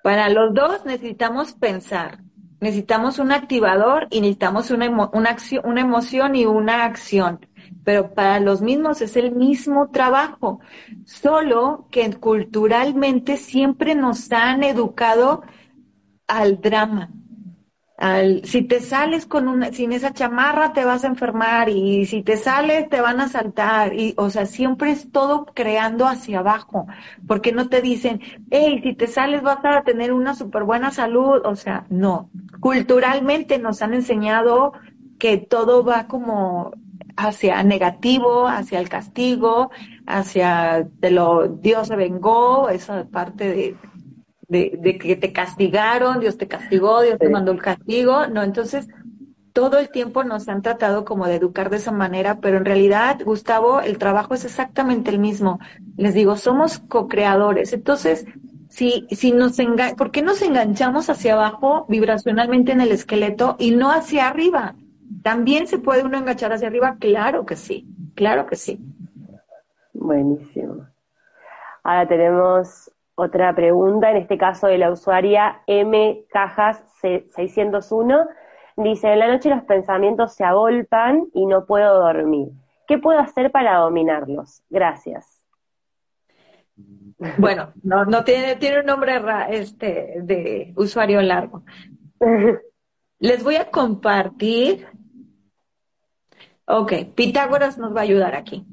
Para 0.03 0.29
los 0.29 0.53
dos 0.53 0.85
necesitamos 0.85 1.53
pensar, 1.53 2.19
necesitamos 2.59 3.17
un 3.17 3.31
activador 3.31 4.07
y 4.11 4.21
necesitamos 4.21 4.69
una, 4.69 5.09
una, 5.11 5.29
acción, 5.31 5.63
una 5.65 5.81
emoción 5.81 6.35
y 6.35 6.45
una 6.45 6.85
acción. 6.85 7.47
Pero 7.83 8.13
para 8.13 8.39
los 8.39 8.61
mismos 8.61 9.01
es 9.01 9.17
el 9.17 9.31
mismo 9.31 9.89
trabajo, 9.89 10.59
solo 11.05 11.87
que 11.89 12.13
culturalmente 12.13 13.37
siempre 13.37 13.95
nos 13.95 14.31
han 14.31 14.63
educado 14.63 15.41
al 16.27 16.61
drama, 16.61 17.09
si 18.43 18.63
te 18.63 18.79
sales 18.81 19.27
con 19.27 19.47
una, 19.47 19.71
sin 19.71 19.91
esa 19.91 20.11
chamarra 20.11 20.73
te 20.73 20.85
vas 20.85 21.03
a 21.03 21.07
enfermar 21.07 21.69
y 21.69 22.05
si 22.07 22.23
te 22.23 22.35
sales 22.35 22.89
te 22.89 22.99
van 22.99 23.21
a 23.21 23.29
saltar 23.29 23.93
y, 23.93 24.15
o 24.17 24.29
sea, 24.29 24.47
siempre 24.47 24.91
es 24.91 25.11
todo 25.11 25.45
creando 25.45 26.07
hacia 26.07 26.39
abajo, 26.39 26.87
porque 27.27 27.51
no 27.51 27.69
te 27.69 27.81
dicen, 27.81 28.19
hey, 28.49 28.79
si 28.81 28.95
te 28.95 29.07
sales 29.07 29.43
vas 29.43 29.59
a 29.63 29.83
tener 29.83 30.13
una 30.13 30.33
súper 30.33 30.63
buena 30.63 30.89
salud, 30.89 31.41
o 31.45 31.55
sea, 31.55 31.85
no. 31.89 32.29
Culturalmente 32.59 33.59
nos 33.59 33.81
han 33.83 33.93
enseñado 33.93 34.73
que 35.19 35.37
todo 35.37 35.83
va 35.83 36.07
como 36.07 36.71
hacia 37.17 37.61
negativo, 37.63 38.47
hacia 38.47 38.79
el 38.79 38.89
castigo, 38.89 39.69
hacia 40.07 40.87
de 40.99 41.11
lo 41.11 41.47
Dios 41.47 41.87
se 41.87 41.95
vengó, 41.95 42.69
esa 42.69 43.05
parte 43.05 43.47
de 43.53 43.77
de, 44.51 44.97
que 44.97 45.15
te 45.15 45.31
castigaron, 45.31 46.19
Dios 46.19 46.37
te 46.37 46.47
castigó, 46.47 47.01
Dios 47.01 47.17
te 47.17 47.29
mandó 47.29 47.53
el 47.53 47.61
castigo, 47.61 48.27
no, 48.27 48.43
entonces 48.43 48.89
todo 49.53 49.79
el 49.79 49.89
tiempo 49.89 50.23
nos 50.23 50.47
han 50.49 50.61
tratado 50.61 51.05
como 51.05 51.25
de 51.25 51.35
educar 51.35 51.69
de 51.69 51.77
esa 51.77 51.91
manera, 51.91 52.39
pero 52.39 52.57
en 52.57 52.65
realidad, 52.65 53.19
Gustavo, 53.23 53.81
el 53.81 53.97
trabajo 53.97 54.33
es 54.33 54.45
exactamente 54.45 55.09
el 55.09 55.19
mismo. 55.19 55.59
Les 55.97 56.13
digo, 56.13 56.37
somos 56.37 56.79
co-creadores. 56.79 57.73
Entonces, 57.73 58.25
si, 58.69 59.07
si 59.11 59.33
nos 59.33 59.59
enga 59.59 59.95
¿por 59.97 60.11
qué 60.11 60.21
nos 60.21 60.41
enganchamos 60.41 61.09
hacia 61.09 61.33
abajo 61.33 61.85
vibracionalmente 61.89 62.71
en 62.71 62.79
el 62.79 62.93
esqueleto 62.93 63.57
y 63.59 63.71
no 63.71 63.91
hacia 63.91 64.29
arriba? 64.29 64.75
¿También 65.21 65.67
se 65.67 65.79
puede 65.79 66.03
uno 66.03 66.17
enganchar 66.17 66.53
hacia 66.53 66.69
arriba? 66.69 66.95
Claro 66.97 67.45
que 67.45 67.57
sí, 67.57 67.87
claro 68.15 68.45
que 68.45 68.55
sí. 68.55 68.79
Buenísimo. 69.93 70.87
Ahora 71.83 72.07
tenemos 72.07 72.89
otra 73.15 73.53
pregunta, 73.55 74.11
en 74.11 74.17
este 74.17 74.37
caso 74.37 74.67
de 74.67 74.77
la 74.77 74.91
usuaria 74.91 75.61
M 75.67 76.25
Cajas 76.29 76.83
601, 77.01 78.27
dice, 78.77 79.11
en 79.11 79.19
la 79.19 79.27
noche 79.27 79.49
los 79.49 79.63
pensamientos 79.63 80.33
se 80.33 80.43
agolpan 80.43 81.27
y 81.33 81.45
no 81.45 81.65
puedo 81.65 81.99
dormir. 81.99 82.49
¿Qué 82.87 82.97
puedo 82.97 83.19
hacer 83.19 83.51
para 83.51 83.77
dominarlos? 83.77 84.63
Gracias. 84.69 85.43
Bueno, 87.37 87.71
no, 87.83 88.05
no 88.05 88.23
tiene, 88.23 88.55
tiene 88.55 88.79
un 88.79 88.85
nombre 88.85 89.21
este, 89.49 90.15
de 90.21 90.73
usuario 90.75 91.21
largo. 91.21 91.63
Les 93.19 93.43
voy 93.43 93.55
a 93.55 93.69
compartir. 93.69 94.87
Ok, 96.65 96.93
Pitágoras 97.13 97.77
nos 97.77 97.95
va 97.95 97.99
a 97.99 98.03
ayudar 98.03 98.35
aquí. 98.35 98.65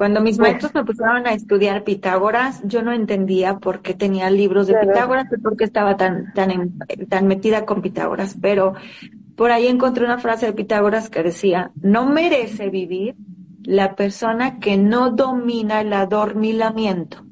Cuando 0.00 0.22
mis 0.22 0.38
maestros 0.38 0.74
me 0.74 0.82
pusieron 0.82 1.26
a 1.26 1.34
estudiar 1.34 1.84
Pitágoras, 1.84 2.62
yo 2.64 2.80
no 2.80 2.90
entendía 2.90 3.58
por 3.58 3.82
qué 3.82 3.92
tenía 3.92 4.30
libros 4.30 4.66
de 4.66 4.74
Pitágoras 4.74 5.26
y 5.30 5.38
por 5.38 5.58
qué 5.58 5.64
estaba 5.64 5.98
tan, 5.98 6.32
tan, 6.32 6.78
tan 7.10 7.26
metida 7.26 7.66
con 7.66 7.82
Pitágoras. 7.82 8.34
Pero 8.40 8.72
por 9.36 9.50
ahí 9.50 9.66
encontré 9.66 10.06
una 10.06 10.16
frase 10.16 10.46
de 10.46 10.52
Pitágoras 10.54 11.10
que 11.10 11.22
decía, 11.22 11.70
no 11.82 12.06
merece 12.06 12.70
vivir 12.70 13.14
la 13.62 13.94
persona 13.94 14.58
que 14.58 14.78
no 14.78 15.10
domina 15.10 15.82
el 15.82 15.92
adormilamiento. 15.92 17.22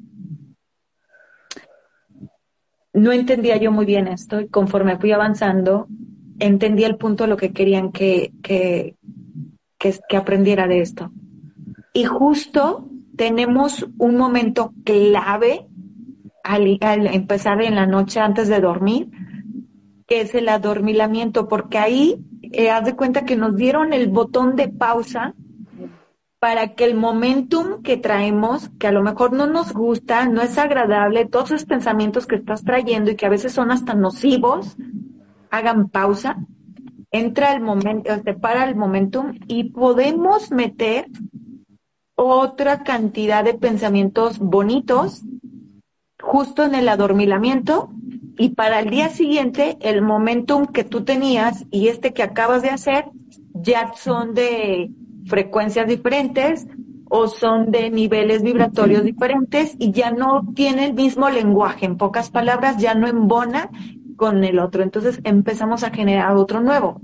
No 2.93 3.11
entendía 3.11 3.57
yo 3.57 3.71
muy 3.71 3.87
bien 3.87 4.07
esto 4.07 4.41
y 4.41 4.47
conforme 4.47 4.99
fui 4.99 5.11
avanzando, 5.11 5.87
entendí 6.37 6.83
el 6.83 6.97
punto 6.97 7.23
de 7.23 7.31
lo 7.31 7.37
que 7.37 7.51
querían 7.51 7.91
que, 7.91 8.31
que, 8.43 8.95
que 9.79 10.17
aprendiera 10.17 10.67
de 10.67 10.81
esto. 10.81 11.11
Y 11.93 12.05
justo 12.05 12.87
tenemos 13.15 13.87
un 13.97 14.15
momento 14.15 14.73
clave 14.83 15.67
al, 16.43 16.79
empezar 16.81 17.61
en 17.61 17.75
la 17.75 17.85
noche 17.85 18.19
antes 18.19 18.47
de 18.47 18.59
dormir, 18.59 19.09
que 20.07 20.21
es 20.21 20.33
el 20.35 20.49
adormilamiento, 20.49 21.47
porque 21.47 21.77
ahí 21.77 22.25
eh, 22.41 22.69
haz 22.69 22.85
de 22.85 22.95
cuenta 22.95 23.25
que 23.25 23.35
nos 23.35 23.55
dieron 23.55 23.93
el 23.93 24.07
botón 24.07 24.55
de 24.55 24.69
pausa 24.69 25.35
para 26.39 26.73
que 26.73 26.85
el 26.85 26.95
momentum 26.95 27.83
que 27.83 27.97
traemos, 27.97 28.69
que 28.79 28.87
a 28.87 28.91
lo 28.91 29.03
mejor 29.03 29.33
no 29.33 29.45
nos 29.45 29.73
gusta, 29.73 30.25
no 30.25 30.41
es 30.41 30.57
agradable, 30.57 31.25
todos 31.25 31.51
esos 31.51 31.65
pensamientos 31.65 32.25
que 32.25 32.37
estás 32.37 32.63
trayendo 32.63 33.11
y 33.11 33.15
que 33.15 33.25
a 33.25 33.29
veces 33.29 33.51
son 33.51 33.71
hasta 33.71 33.93
nocivos, 33.93 34.77
hagan 35.51 35.89
pausa, 35.89 36.37
entra 37.11 37.53
el 37.53 37.61
momento, 37.61 38.09
se 38.23 38.33
para 38.33 38.63
el 38.63 38.75
momentum 38.75 39.37
y 39.47 39.71
podemos 39.71 40.51
meter 40.51 41.07
otra 42.21 42.83
cantidad 42.83 43.45
de 43.45 43.53
pensamientos 43.53 44.39
bonitos 44.39 45.23
justo 46.21 46.65
en 46.65 46.75
el 46.75 46.89
adormilamiento 46.89 47.91
y 48.37 48.49
para 48.49 48.81
el 48.81 48.89
día 48.89 49.07
siguiente 49.07 49.77
el 49.79 50.01
momentum 50.01 50.65
que 50.65 50.83
tú 50.83 51.05
tenías 51.05 51.65
y 51.71 51.87
este 51.87 52.13
que 52.13 52.23
acabas 52.23 52.61
de 52.61 52.71
hacer 52.71 53.05
ya 53.53 53.93
son 53.95 54.33
de 54.33 54.91
frecuencias 55.27 55.87
diferentes 55.87 56.67
o 57.09 57.27
son 57.27 57.71
de 57.71 57.89
niveles 57.89 58.43
vibratorios 58.43 59.03
diferentes 59.05 59.75
y 59.79 59.91
ya 59.93 60.11
no 60.11 60.43
tiene 60.53 60.87
el 60.87 60.93
mismo 60.93 61.29
lenguaje. 61.29 61.85
En 61.85 61.97
pocas 61.97 62.29
palabras, 62.29 62.77
ya 62.77 62.93
no 62.93 63.07
embona 63.07 63.69
con 64.15 64.43
el 64.43 64.59
otro. 64.59 64.83
Entonces 64.83 65.19
empezamos 65.23 65.83
a 65.83 65.89
generar 65.89 66.35
otro 66.35 66.61
nuevo. 66.61 67.01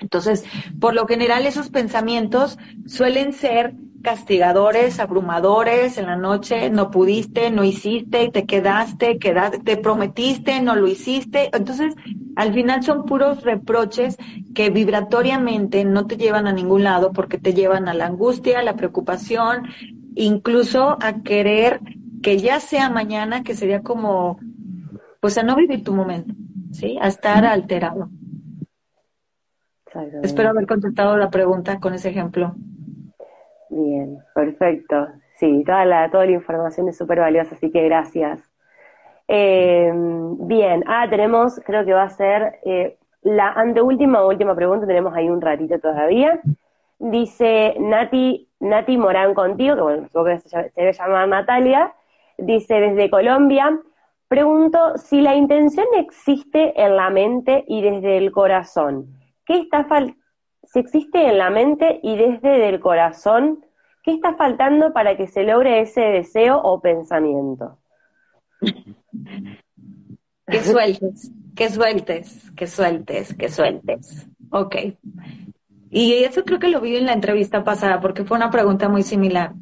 Entonces, 0.00 0.44
por 0.80 0.94
lo 0.94 1.06
general, 1.06 1.46
esos 1.46 1.70
pensamientos 1.70 2.58
suelen 2.86 3.32
ser 3.32 3.74
castigadores, 4.02 5.00
abrumadores 5.00 5.96
en 5.96 6.06
la 6.06 6.16
noche, 6.16 6.68
no 6.70 6.90
pudiste, 6.90 7.50
no 7.50 7.64
hiciste, 7.64 8.28
te 8.30 8.44
quedaste, 8.44 9.18
quedaste, 9.18 9.60
te 9.60 9.76
prometiste, 9.76 10.60
no 10.60 10.74
lo 10.74 10.86
hiciste. 10.86 11.50
Entonces, 11.52 11.94
al 12.36 12.52
final 12.52 12.82
son 12.82 13.04
puros 13.04 13.42
reproches 13.42 14.18
que 14.54 14.70
vibratoriamente 14.70 15.84
no 15.84 16.06
te 16.06 16.16
llevan 16.16 16.46
a 16.46 16.52
ningún 16.52 16.84
lado 16.84 17.12
porque 17.12 17.38
te 17.38 17.54
llevan 17.54 17.88
a 17.88 17.94
la 17.94 18.06
angustia, 18.06 18.58
a 18.58 18.62
la 18.62 18.76
preocupación, 18.76 19.68
incluso 20.14 20.98
a 21.00 21.22
querer 21.22 21.80
que 22.22 22.38
ya 22.38 22.60
sea 22.60 22.90
mañana, 22.90 23.42
que 23.42 23.54
sería 23.54 23.82
como, 23.82 24.38
pues 25.20 25.38
a 25.38 25.42
no 25.42 25.56
vivir 25.56 25.82
tu 25.82 25.92
momento, 25.92 26.34
¿sí? 26.72 26.98
A 27.00 27.08
estar 27.08 27.44
alterado. 27.44 28.10
Espero 30.22 30.50
haber 30.50 30.66
contestado 30.66 31.16
la 31.16 31.30
pregunta 31.30 31.78
con 31.78 31.94
ese 31.94 32.10
ejemplo. 32.10 32.54
Bien, 33.72 34.18
perfecto. 34.34 35.08
Sí, 35.36 35.64
toda 35.64 35.86
la, 35.86 36.10
toda 36.10 36.26
la 36.26 36.32
información 36.32 36.88
es 36.88 36.98
súper 36.98 37.20
valiosa, 37.20 37.54
así 37.54 37.70
que 37.70 37.82
gracias. 37.84 38.38
Eh, 39.28 39.90
bien, 40.40 40.84
ah, 40.86 41.06
tenemos, 41.08 41.58
creo 41.64 41.82
que 41.86 41.94
va 41.94 42.02
a 42.02 42.10
ser 42.10 42.60
eh, 42.66 42.98
la 43.22 43.52
anteúltima 43.52 44.20
o 44.20 44.28
última 44.28 44.54
pregunta, 44.54 44.86
tenemos 44.86 45.14
ahí 45.14 45.30
un 45.30 45.40
ratito 45.40 45.78
todavía. 45.78 46.38
Dice 46.98 47.74
Nati, 47.80 48.46
Nati 48.60 48.98
Morán 48.98 49.32
contigo, 49.32 49.74
que 49.74 49.80
bueno, 49.82 50.06
supongo 50.06 50.26
que 50.26 50.38
se 50.40 50.72
debe 50.76 50.92
llamar 50.92 51.28
Natalia, 51.28 51.94
dice 52.36 52.74
desde 52.78 53.08
Colombia, 53.08 53.80
pregunto 54.28 54.98
si 54.98 55.22
la 55.22 55.34
intención 55.34 55.86
existe 55.96 56.78
en 56.78 56.96
la 56.96 57.08
mente 57.08 57.64
y 57.66 57.80
desde 57.80 58.18
el 58.18 58.32
corazón. 58.32 59.06
¿Qué 59.46 59.60
está 59.60 59.84
si 60.64 60.78
existe 60.78 61.26
en 61.26 61.38
la 61.38 61.50
mente 61.50 62.00
y 62.02 62.16
desde 62.16 62.68
el 62.68 62.80
corazón, 62.80 63.64
¿qué 64.02 64.12
está 64.12 64.34
faltando 64.34 64.92
para 64.92 65.16
que 65.16 65.26
se 65.26 65.42
logre 65.44 65.80
ese 65.80 66.00
deseo 66.00 66.58
o 66.58 66.80
pensamiento? 66.80 67.78
Que 70.46 70.60
sueltes, 70.60 71.30
que 71.54 71.70
sueltes, 71.70 72.50
que 72.56 72.66
sueltes, 72.66 73.34
que 73.34 73.48
sueltes. 73.48 74.28
Ok. 74.50 74.76
Y 75.90 76.24
eso 76.24 76.44
creo 76.44 76.58
que 76.58 76.68
lo 76.68 76.80
vi 76.80 76.96
en 76.96 77.06
la 77.06 77.12
entrevista 77.12 77.64
pasada 77.64 78.00
porque 78.00 78.24
fue 78.24 78.36
una 78.36 78.50
pregunta 78.50 78.88
muy 78.88 79.02
similar. 79.02 79.52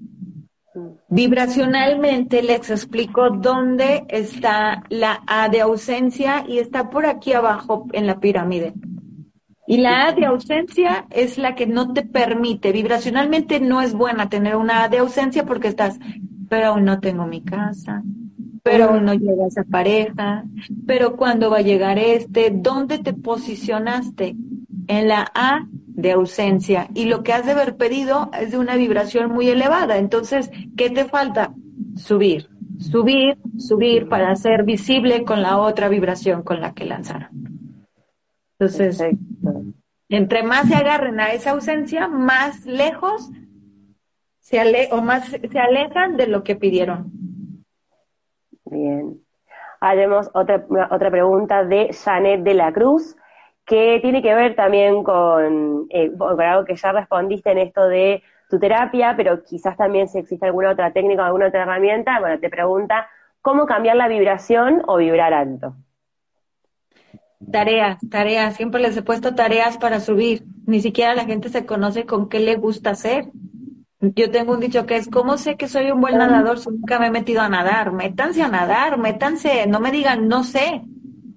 Vibracionalmente 1.08 2.42
les 2.42 2.70
explico 2.70 3.30
dónde 3.30 4.04
está 4.08 4.84
la 4.88 5.22
A 5.26 5.48
de 5.48 5.60
ausencia 5.60 6.44
y 6.46 6.58
está 6.58 6.88
por 6.88 7.04
aquí 7.04 7.32
abajo 7.32 7.86
en 7.92 8.06
la 8.06 8.20
pirámide. 8.20 8.74
Y 9.70 9.76
la 9.76 10.08
A 10.08 10.12
de 10.12 10.26
ausencia 10.26 11.06
es 11.10 11.38
la 11.38 11.54
que 11.54 11.64
no 11.64 11.92
te 11.92 12.02
permite, 12.02 12.72
vibracionalmente 12.72 13.60
no 13.60 13.80
es 13.80 13.94
buena 13.94 14.28
tener 14.28 14.56
una 14.56 14.82
A 14.82 14.88
de 14.88 14.98
ausencia 14.98 15.46
porque 15.46 15.68
estás, 15.68 16.00
pero 16.48 16.66
aún 16.66 16.84
no 16.84 16.98
tengo 16.98 17.24
mi 17.24 17.40
casa, 17.40 18.02
pero 18.64 18.86
aún 18.86 19.04
no 19.04 19.14
llega 19.14 19.46
esa 19.46 19.62
pareja, 19.62 20.42
pero 20.88 21.14
cuando 21.16 21.50
va 21.50 21.58
a 21.58 21.62
llegar 21.62 22.00
este, 22.00 22.50
¿dónde 22.52 22.98
te 22.98 23.12
posicionaste? 23.12 24.34
En 24.88 25.06
la 25.06 25.30
A 25.36 25.64
de 25.68 26.10
ausencia. 26.10 26.88
Y 26.92 27.04
lo 27.04 27.22
que 27.22 27.32
has 27.32 27.46
de 27.46 27.52
haber 27.52 27.76
pedido 27.76 28.32
es 28.40 28.50
de 28.50 28.58
una 28.58 28.74
vibración 28.74 29.30
muy 29.30 29.50
elevada. 29.50 29.98
Entonces, 29.98 30.50
¿qué 30.76 30.90
te 30.90 31.04
falta? 31.04 31.54
Subir, 31.94 32.48
subir, 32.80 33.38
subir 33.56 34.08
para 34.08 34.34
ser 34.34 34.64
visible 34.64 35.22
con 35.22 35.42
la 35.42 35.58
otra 35.58 35.88
vibración 35.88 36.42
con 36.42 36.60
la 36.60 36.74
que 36.74 36.86
lanzaron. 36.86 37.49
Entonces, 38.60 39.02
entre 40.10 40.42
más 40.42 40.68
se 40.68 40.74
agarren 40.74 41.18
a 41.18 41.32
esa 41.32 41.52
ausencia, 41.52 42.08
más 42.08 42.66
lejos 42.66 43.30
se 44.40 44.60
ale 44.60 44.90
o 44.92 45.00
más 45.00 45.28
se 45.28 45.58
alejan 45.58 46.18
de 46.18 46.26
lo 46.26 46.44
que 46.44 46.56
pidieron. 46.56 47.10
Bien. 48.66 49.18
Haremos 49.80 50.28
otra, 50.34 50.66
otra 50.90 51.10
pregunta 51.10 51.64
de 51.64 51.90
Janet 51.94 52.42
de 52.42 52.52
la 52.52 52.70
Cruz, 52.70 53.16
que 53.64 53.98
tiene 54.02 54.20
que 54.20 54.34
ver 54.34 54.54
también 54.54 55.02
con, 55.04 55.86
eh, 55.88 56.12
con 56.18 56.38
algo 56.38 56.66
que 56.66 56.76
ya 56.76 56.92
respondiste 56.92 57.52
en 57.52 57.58
esto 57.58 57.86
de 57.86 58.22
tu 58.50 58.58
terapia, 58.58 59.14
pero 59.16 59.42
quizás 59.42 59.74
también 59.78 60.06
si 60.06 60.18
existe 60.18 60.44
alguna 60.44 60.72
otra 60.72 60.92
técnica 60.92 61.22
o 61.22 61.26
alguna 61.26 61.46
otra 61.46 61.62
herramienta, 61.62 62.20
bueno, 62.20 62.38
te 62.38 62.50
pregunta, 62.50 63.08
¿cómo 63.40 63.64
cambiar 63.64 63.96
la 63.96 64.08
vibración 64.08 64.82
o 64.86 64.98
vibrar 64.98 65.32
alto? 65.32 65.76
Tareas, 67.40 67.98
tareas, 68.10 68.56
siempre 68.56 68.80
les 68.80 68.96
he 68.96 69.02
puesto 69.02 69.34
tareas 69.34 69.78
para 69.78 70.00
subir. 70.00 70.44
Ni 70.66 70.80
siquiera 70.80 71.14
la 71.14 71.24
gente 71.24 71.48
se 71.48 71.64
conoce 71.64 72.04
con 72.04 72.28
qué 72.28 72.38
le 72.38 72.56
gusta 72.56 72.90
hacer. 72.90 73.30
Yo 74.00 74.30
tengo 74.30 74.52
un 74.52 74.60
dicho 74.60 74.86
que 74.86 74.96
es, 74.96 75.08
¿cómo 75.08 75.36
sé 75.36 75.56
que 75.56 75.68
soy 75.68 75.90
un 75.90 76.00
buen 76.00 76.16
nadador 76.18 76.58
si 76.58 76.70
nunca 76.70 76.98
me 76.98 77.06
he 77.08 77.10
metido 77.10 77.40
a 77.40 77.48
nadar? 77.48 77.92
Métanse 77.92 78.42
a 78.42 78.48
nadar, 78.48 78.98
métanse, 78.98 79.66
no 79.66 79.80
me 79.80 79.90
digan, 79.90 80.28
no 80.28 80.44
sé. 80.44 80.82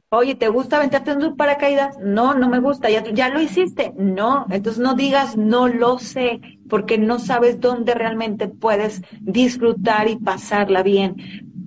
Oye, 0.10 0.36
¿te 0.36 0.48
gusta 0.50 0.78
aventarte 0.78 1.12
en 1.12 1.24
un 1.24 1.36
paracaídas? 1.36 1.98
No, 2.00 2.36
no 2.36 2.48
me 2.48 2.60
gusta. 2.60 2.90
¿Ya, 2.90 3.04
¿Ya 3.12 3.30
lo 3.30 3.42
hiciste? 3.42 3.94
No. 3.98 4.46
Entonces 4.52 4.82
no 4.82 4.94
digas, 4.94 5.36
no 5.36 5.68
lo 5.68 5.98
sé, 5.98 6.40
porque 6.70 6.98
no 6.98 7.18
sabes 7.18 7.60
dónde 7.60 7.96
realmente 7.96 8.48
puedes 8.48 9.02
disfrutar 9.22 10.08
y 10.10 10.18
pasarla 10.18 10.84
bien 10.84 11.16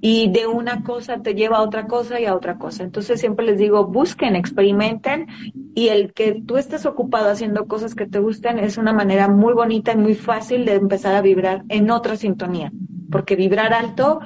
y 0.09 0.31
de 0.31 0.47
una 0.47 0.85
cosa 0.85 1.21
te 1.21 1.35
lleva 1.35 1.57
a 1.57 1.63
otra 1.63 1.89
cosa 1.89 2.21
y 2.21 2.27
a 2.27 2.37
otra 2.37 2.59
cosa. 2.59 2.85
Entonces 2.85 3.19
siempre 3.19 3.45
les 3.45 3.59
digo, 3.59 3.89
busquen, 3.89 4.37
experimenten 4.37 5.27
y 5.75 5.89
el 5.89 6.13
que 6.13 6.41
tú 6.47 6.59
estés 6.59 6.87
ocupado 6.87 7.29
haciendo 7.29 7.67
cosas 7.67 7.97
que 7.97 8.07
te 8.07 8.21
gusten 8.21 8.61
es 8.61 8.79
una 8.79 8.93
manera 8.93 9.27
muy 9.27 9.53
bonita 9.53 9.91
y 9.91 9.97
muy 9.97 10.15
fácil 10.15 10.65
de 10.65 10.75
empezar 10.75 11.17
a 11.17 11.23
vibrar 11.23 11.65
en 11.71 11.91
otra 11.91 12.15
sintonía, 12.15 12.71
porque 13.11 13.35
vibrar 13.35 13.73
alto 13.73 14.21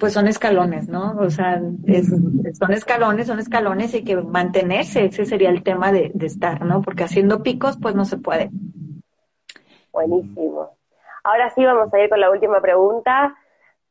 pues 0.00 0.14
son 0.14 0.26
escalones, 0.26 0.88
¿no? 0.88 1.14
O 1.20 1.30
sea, 1.30 1.62
son 2.58 2.72
escalones, 2.72 3.28
son 3.28 3.38
escalones 3.38 3.94
y 3.94 4.02
que 4.02 4.16
mantenerse, 4.16 5.04
ese 5.04 5.26
sería 5.26 5.50
el 5.50 5.62
tema 5.62 5.92
de, 5.92 6.10
de 6.12 6.26
estar, 6.26 6.64
¿no? 6.64 6.82
Porque 6.82 7.04
haciendo 7.04 7.44
picos 7.44 7.78
pues 7.80 7.94
no 7.94 8.04
se 8.04 8.16
puede. 8.16 8.50
Buenísimo. 9.92 10.76
Ahora 11.22 11.50
sí 11.50 11.64
vamos 11.64 11.94
a 11.94 12.00
ir 12.00 12.10
con 12.10 12.18
la 12.18 12.32
última 12.32 12.60
pregunta 12.60 13.36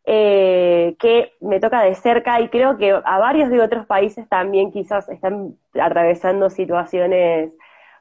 eh, 0.05 0.95
que 0.99 1.31
me 1.39 1.59
toca 1.59 1.81
de 1.81 1.95
cerca 1.95 2.41
y 2.41 2.49
creo 2.49 2.77
que 2.77 2.91
a 2.91 3.17
varios 3.19 3.49
de 3.49 3.61
otros 3.61 3.85
países 3.85 4.27
también 4.27 4.71
quizás 4.71 5.07
están 5.09 5.55
atravesando 5.79 6.49
situaciones 6.49 7.51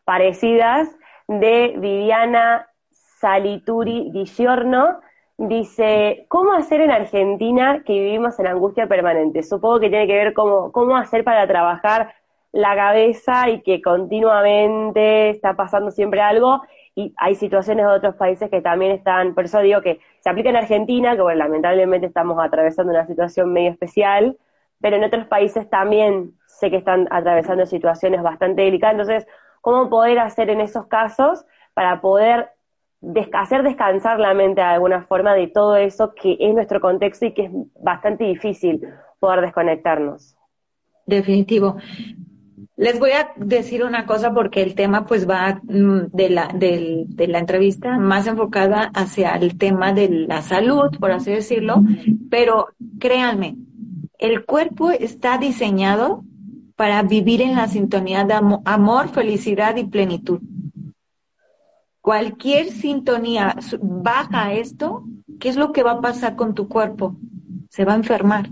parecidas, 0.05 0.89
de 1.29 1.75
Viviana 1.79 2.69
Salituri 2.91 4.11
Di 4.11 4.27
Giorno, 4.27 5.01
dice, 5.39 6.27
¿cómo 6.29 6.53
hacer 6.53 6.81
en 6.81 6.91
Argentina 6.91 7.83
que 7.85 7.93
vivimos 7.93 8.39
en 8.39 8.49
angustia 8.49 8.87
permanente? 8.87 9.43
Supongo 9.43 9.81
que 9.81 9.89
tiene 9.89 10.07
que 10.07 10.15
ver 10.15 10.35
cómo, 10.35 10.73
cómo 10.73 10.97
hacer 10.97 11.25
para 11.25 11.47
trabajar 11.47 12.15
la 12.53 12.75
cabeza 12.77 13.49
y 13.49 13.63
que 13.63 13.81
continuamente 13.81 15.31
está 15.31 15.55
pasando 15.55 15.91
siempre 15.91 16.21
algo 16.21 16.63
y 16.95 17.15
hay 17.17 17.35
situaciones 17.35 17.87
de 17.87 17.93
otros 17.93 18.17
países 18.17 18.51
que 18.51 18.61
también 18.61 18.93
están, 18.93 19.35
por 19.35 19.47
eso 19.47 19.61
digo 19.61 19.81
que 19.81 20.01
se 20.21 20.29
aplica 20.29 20.51
en 20.51 20.57
Argentina, 20.57 21.17
que 21.17 21.23
bueno, 21.23 21.39
lamentablemente 21.39 22.07
estamos 22.07 22.39
atravesando 22.43 22.93
una 22.93 23.07
situación 23.07 23.53
medio 23.53 23.71
especial, 23.71 24.37
pero 24.81 24.97
en 24.97 25.05
otros 25.05 25.27
países 25.27 25.69
también 25.71 26.35
sé 26.47 26.71
que 26.71 26.77
están 26.77 27.09
atravesando 27.11 27.65
situaciones 27.67 28.23
bastante 28.23 28.63
delicadas, 28.63 28.95
entonces, 28.95 29.27
¿cómo 29.61 29.89
poder 29.89 30.19
hacer 30.19 30.51
en 30.51 30.61
esos 30.61 30.87
casos 30.87 31.47
para 31.75 32.01
poder 32.01 32.51
hacer 33.33 33.63
descansar 33.63 34.21
la 34.21 34.35
mente 34.35 34.61
de 34.61 34.67
alguna 34.67 35.03
forma 35.03 35.35
de 35.35 35.49
todo 35.49 35.77
eso 35.77 36.15
que 36.15 36.37
es 36.39 36.55
nuestro 36.55 36.81
contexto 36.81 37.27
y 37.27 37.33
que 37.33 37.45
es 37.45 37.51
bastante 37.81 38.25
difícil 38.25 38.81
poder 39.19 39.41
desconectarnos? 39.41 40.37
Definitivo. 41.07 41.77
Les 42.83 42.99
voy 42.99 43.13
a 43.13 43.33
decir 43.37 43.85
una 43.85 44.07
cosa 44.07 44.35
porque 44.35 44.61
el 44.61 44.75
tema 44.75 45.05
pues 45.05 45.31
va 45.31 45.61
mm, 45.63 46.07
de 46.13 46.31
la, 46.31 46.49
de, 46.49 47.07
la 47.29 47.39
entrevista 47.39 47.97
más 47.97 48.27
enfocada 48.27 48.91
hacia 48.93 49.37
el 49.37 49.57
tema 49.57 49.93
de 49.93 50.09
la 50.09 50.43
salud, 50.43 50.91
por 50.99 51.13
así 51.13 51.31
decirlo, 51.31 51.85
pero 52.29 52.71
créanme, 52.99 53.55
el 54.19 54.45
cuerpo 54.45 54.91
está 54.91 55.39
diseñado 55.39 56.25
para 56.75 57.05
vivir 57.05 57.41
en 57.43 57.55
la 57.55 57.69
sintonía 57.69 58.25
de 58.25 58.35
amor, 58.65 59.11
felicidad 59.11 59.77
y 59.77 59.85
plenitud. 59.85 60.41
Cualquier 62.01 62.67
sintonía 62.73 63.55
baja 63.81 64.55
esto, 64.55 65.05
¿qué 65.39 65.51
es 65.51 65.57
lo 65.57 65.71
que 65.71 65.85
va 65.85 65.93
a 65.93 66.01
pasar 66.01 66.35
con 66.35 66.53
tu 66.53 66.67
cuerpo? 66.67 67.15
Se 67.69 67.85
va 67.85 67.93
a 67.93 67.97
enfermar. 68.03 68.49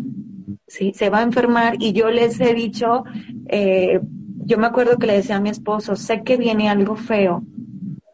¿sí? 0.68 0.92
Se 0.94 1.10
va 1.10 1.18
a 1.18 1.22
enfermar 1.22 1.74
y 1.80 1.92
yo 1.92 2.10
les 2.10 2.40
he 2.40 2.54
dicho, 2.54 3.02
eh, 3.48 4.00
yo 4.44 4.58
me 4.58 4.66
acuerdo 4.66 4.98
que 4.98 5.06
le 5.06 5.14
decía 5.14 5.36
a 5.36 5.40
mi 5.40 5.50
esposo, 5.50 5.96
sé 5.96 6.22
que 6.22 6.36
viene 6.36 6.68
algo 6.68 6.96
feo, 6.96 7.42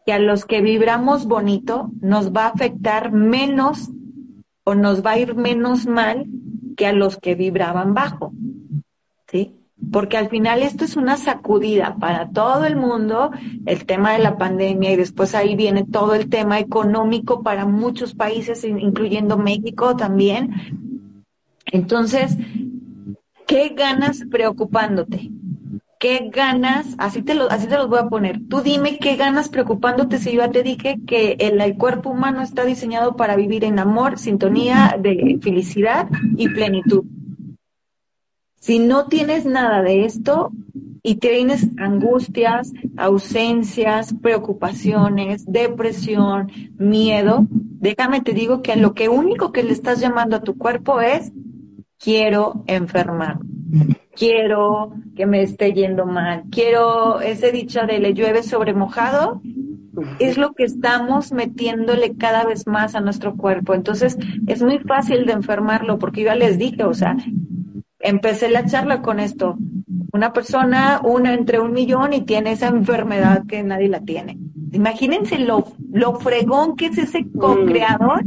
y 0.05 0.11
a 0.11 0.19
los 0.19 0.45
que 0.45 0.61
vibramos 0.61 1.25
bonito 1.25 1.91
nos 2.01 2.31
va 2.31 2.45
a 2.45 2.49
afectar 2.49 3.11
menos 3.11 3.89
o 4.63 4.75
nos 4.75 5.05
va 5.05 5.11
a 5.11 5.19
ir 5.19 5.35
menos 5.35 5.85
mal 5.85 6.25
que 6.75 6.87
a 6.87 6.93
los 6.93 7.17
que 7.17 7.35
vibraban 7.35 7.93
bajo. 7.93 8.31
¿Sí? 9.27 9.57
porque 9.91 10.17
al 10.17 10.29
final 10.29 10.63
esto 10.63 10.85
es 10.85 10.95
una 10.95 11.17
sacudida 11.17 11.97
para 11.99 12.29
todo 12.29 12.65
el 12.65 12.75
mundo, 12.75 13.31
el 13.65 13.85
tema 13.85 14.13
de 14.13 14.19
la 14.19 14.37
pandemia 14.37 14.91
y 14.91 14.95
después 14.95 15.35
ahí 15.35 15.55
viene 15.55 15.85
todo 15.85 16.15
el 16.15 16.29
tema 16.29 16.59
económico 16.59 17.43
para 17.43 17.65
muchos 17.65 18.15
países, 18.15 18.63
incluyendo 18.63 19.37
México 19.37 19.95
también. 19.95 20.51
Entonces, 21.65 22.37
¿qué 23.45 23.69
ganas 23.69 24.23
preocupándote? 24.29 25.29
¿Qué 25.99 26.29
ganas? 26.31 26.95
Así 26.99 27.23
te, 27.23 27.33
lo, 27.33 27.49
así 27.49 27.67
te 27.67 27.75
los 27.75 27.89
voy 27.89 27.99
a 27.99 28.07
poner. 28.07 28.39
Tú 28.47 28.61
dime 28.61 28.99
qué 28.99 29.15
ganas 29.15 29.49
preocupándote 29.49 30.19
si 30.19 30.31
yo 30.31 30.41
ya 30.41 30.51
te 30.51 30.61
dije 30.61 30.99
que 31.07 31.37
el, 31.39 31.59
el 31.59 31.75
cuerpo 31.75 32.11
humano 32.11 32.41
está 32.41 32.65
diseñado 32.65 33.15
para 33.15 33.35
vivir 33.35 33.63
en 33.63 33.79
amor, 33.79 34.19
sintonía, 34.19 34.95
de 34.99 35.39
felicidad 35.41 36.07
y 36.37 36.49
plenitud. 36.49 37.03
Si 38.59 38.79
no 38.79 39.07
tienes 39.07 39.45
nada 39.45 39.81
de 39.81 40.05
esto 40.05 40.51
y 41.01 41.15
tienes 41.15 41.67
angustias, 41.77 42.73
ausencias, 42.97 44.13
preocupaciones, 44.21 45.45
depresión, 45.45 46.51
miedo, 46.77 47.47
déjame 47.49 48.21
te 48.21 48.33
digo 48.33 48.61
que 48.61 48.75
lo 48.75 48.93
que 48.93 49.09
único 49.09 49.51
que 49.51 49.63
le 49.63 49.71
estás 49.71 49.99
llamando 49.99 50.35
a 50.35 50.41
tu 50.41 50.57
cuerpo 50.57 51.01
es 51.01 51.31
quiero 51.97 52.63
enfermar. 52.67 53.39
Quiero 54.17 54.93
que 55.15 55.27
me 55.27 55.43
esté 55.43 55.73
yendo 55.73 56.07
mal. 56.07 56.45
Quiero 56.49 57.21
ese 57.21 57.51
dicho 57.51 57.85
de 57.85 57.99
le 57.99 58.13
llueve 58.15 58.41
sobre 58.41 58.73
mojado. 58.73 59.41
Es 60.17 60.37
lo 60.37 60.53
que 60.53 60.63
estamos 60.63 61.31
metiéndole 61.31 62.15
cada 62.15 62.43
vez 62.43 62.65
más 62.65 62.95
a 62.95 62.99
nuestro 62.99 63.35
cuerpo. 63.35 63.75
Entonces, 63.75 64.17
es 64.47 64.63
muy 64.63 64.79
fácil 64.79 65.27
de 65.27 65.33
enfermarlo 65.33 65.99
porque 65.99 66.21
yo 66.21 66.27
ya 66.27 66.35
les 66.35 66.57
dije, 66.57 66.83
o 66.83 66.95
sea, 66.95 67.15
empecé 67.99 68.49
la 68.49 68.65
charla 68.65 69.03
con 69.03 69.19
esto. 69.19 69.57
Una 70.11 70.33
persona, 70.33 70.99
una 71.03 71.35
entre 71.35 71.59
un 71.59 71.73
millón 71.73 72.13
y 72.13 72.21
tiene 72.21 72.53
esa 72.53 72.67
enfermedad 72.67 73.45
que 73.47 73.61
nadie 73.61 73.87
la 73.87 74.01
tiene. 74.01 74.39
Imagínense 74.71 75.37
lo, 75.37 75.65
lo 75.91 76.15
fregón 76.15 76.75
que 76.75 76.87
es 76.87 76.97
ese 76.97 77.27
co-creador 77.31 78.23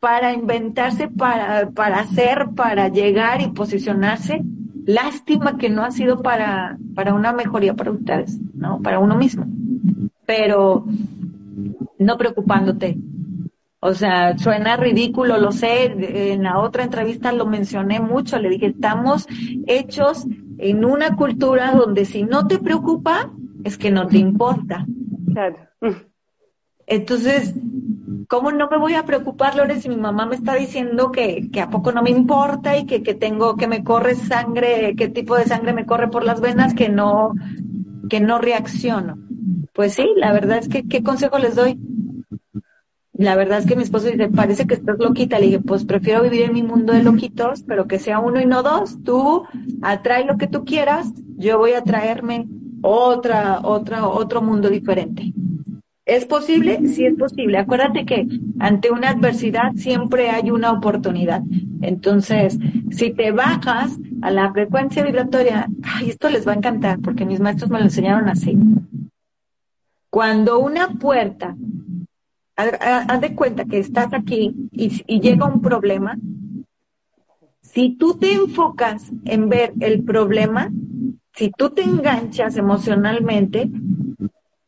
para 0.00 0.34
inventarse, 0.34 1.08
para, 1.08 1.70
para 1.70 2.00
hacer, 2.00 2.50
para 2.54 2.88
llegar 2.88 3.40
y 3.40 3.48
posicionarse. 3.48 4.42
Lástima 4.86 5.56
que 5.56 5.70
no 5.70 5.82
ha 5.82 5.90
sido 5.90 6.22
para, 6.22 6.78
para 6.94 7.14
una 7.14 7.32
mejoría 7.32 7.74
para 7.74 7.90
ustedes, 7.90 8.38
¿no? 8.54 8.80
Para 8.82 8.98
uno 8.98 9.16
mismo. 9.16 9.46
Pero 10.26 10.84
no 11.98 12.18
preocupándote, 12.18 12.98
o 13.86 13.92
sea, 13.92 14.38
suena 14.38 14.78
ridículo, 14.78 15.36
lo 15.36 15.52
sé. 15.52 16.32
En 16.32 16.44
la 16.44 16.58
otra 16.58 16.84
entrevista 16.84 17.32
lo 17.32 17.44
mencioné 17.44 18.00
mucho. 18.00 18.38
Le 18.38 18.48
dije, 18.48 18.68
estamos 18.68 19.26
hechos 19.66 20.26
en 20.56 20.86
una 20.86 21.16
cultura 21.16 21.72
donde 21.72 22.06
si 22.06 22.22
no 22.22 22.46
te 22.46 22.58
preocupa, 22.58 23.30
es 23.62 23.76
que 23.76 23.90
no 23.90 24.06
te 24.06 24.16
importa. 24.16 24.86
Claro. 25.34 25.58
Entonces, 26.86 27.54
¿cómo 28.28 28.52
no 28.52 28.68
me 28.68 28.78
voy 28.78 28.94
a 28.94 29.04
preocupar, 29.04 29.56
Lore, 29.56 29.80
si 29.80 29.88
mi 29.88 29.96
mamá 29.96 30.26
me 30.26 30.36
está 30.36 30.54
diciendo 30.54 31.10
que, 31.10 31.50
que 31.52 31.60
a 31.60 31.70
poco 31.70 31.92
no 31.92 32.02
me 32.02 32.10
importa 32.10 32.76
y 32.76 32.86
que, 32.86 33.02
que 33.02 33.14
tengo, 33.14 33.56
que 33.56 33.66
me 33.66 33.84
corre 33.84 34.14
sangre, 34.14 34.94
qué 34.96 35.08
tipo 35.08 35.36
de 35.36 35.44
sangre 35.44 35.72
me 35.72 35.86
corre 35.86 36.08
por 36.08 36.24
las 36.24 36.40
venas, 36.40 36.74
que 36.74 36.88
no, 36.88 37.34
que 38.08 38.20
no 38.20 38.38
reacciono? 38.38 39.18
Pues 39.72 39.94
sí, 39.94 40.08
la 40.16 40.32
verdad 40.32 40.58
es 40.58 40.68
que, 40.68 40.86
¿qué 40.86 41.02
consejo 41.02 41.38
les 41.38 41.54
doy? 41.54 41.78
la 43.16 43.36
verdad 43.36 43.60
es 43.60 43.66
que 43.66 43.76
mi 43.76 43.84
esposo 43.84 44.08
dice, 44.08 44.28
parece 44.28 44.66
que 44.66 44.74
estás 44.74 44.98
loquita. 44.98 45.38
Le 45.38 45.46
dije, 45.46 45.60
pues 45.60 45.84
prefiero 45.84 46.22
vivir 46.22 46.42
en 46.42 46.52
mi 46.52 46.62
mundo 46.62 46.92
de 46.92 47.02
loquitos, 47.02 47.62
pero 47.62 47.86
que 47.86 47.98
sea 47.98 48.18
uno 48.18 48.40
y 48.40 48.46
no 48.46 48.62
dos. 48.62 49.02
Tú 49.04 49.44
atrae 49.82 50.24
lo 50.24 50.36
que 50.36 50.48
tú 50.48 50.64
quieras, 50.64 51.12
yo 51.36 51.58
voy 51.58 51.72
a 51.72 51.84
traerme 51.84 52.48
otra, 52.82 53.60
otra, 53.62 54.08
otro 54.08 54.42
mundo 54.42 54.68
diferente. 54.68 55.32
¿Es 56.06 56.26
posible? 56.26 56.86
Sí 56.88 57.06
es 57.06 57.14
posible. 57.14 57.58
Acuérdate 57.58 58.04
que 58.04 58.26
ante 58.58 58.90
una 58.90 59.10
adversidad 59.10 59.72
siempre 59.74 60.28
hay 60.28 60.50
una 60.50 60.72
oportunidad. 60.72 61.42
Entonces, 61.80 62.58
si 62.90 63.10
te 63.10 63.30
bajas 63.32 63.98
a 64.20 64.30
la 64.30 64.52
frecuencia 64.52 65.02
vibratoria, 65.02 65.66
esto 66.06 66.28
les 66.28 66.46
va 66.46 66.52
a 66.52 66.56
encantar 66.56 67.00
porque 67.00 67.24
mis 67.24 67.40
maestros 67.40 67.70
me 67.70 67.78
lo 67.78 67.84
enseñaron 67.84 68.28
así. 68.28 68.56
Cuando 70.10 70.58
una 70.58 70.90
puerta 70.90 71.56
haz 72.56 73.20
de 73.20 73.34
cuenta 73.34 73.64
que 73.64 73.78
estás 73.78 74.12
aquí 74.12 74.54
y, 74.70 75.20
llega 75.20 75.46
un 75.46 75.60
problema, 75.60 76.16
si 77.62 77.96
tú 77.96 78.14
te 78.14 78.32
enfocas 78.32 79.10
en 79.24 79.48
ver 79.48 79.72
el 79.80 80.04
problema, 80.04 80.70
si 81.34 81.50
tú 81.50 81.70
te 81.70 81.82
enganchas 81.82 82.56
emocionalmente, 82.56 83.70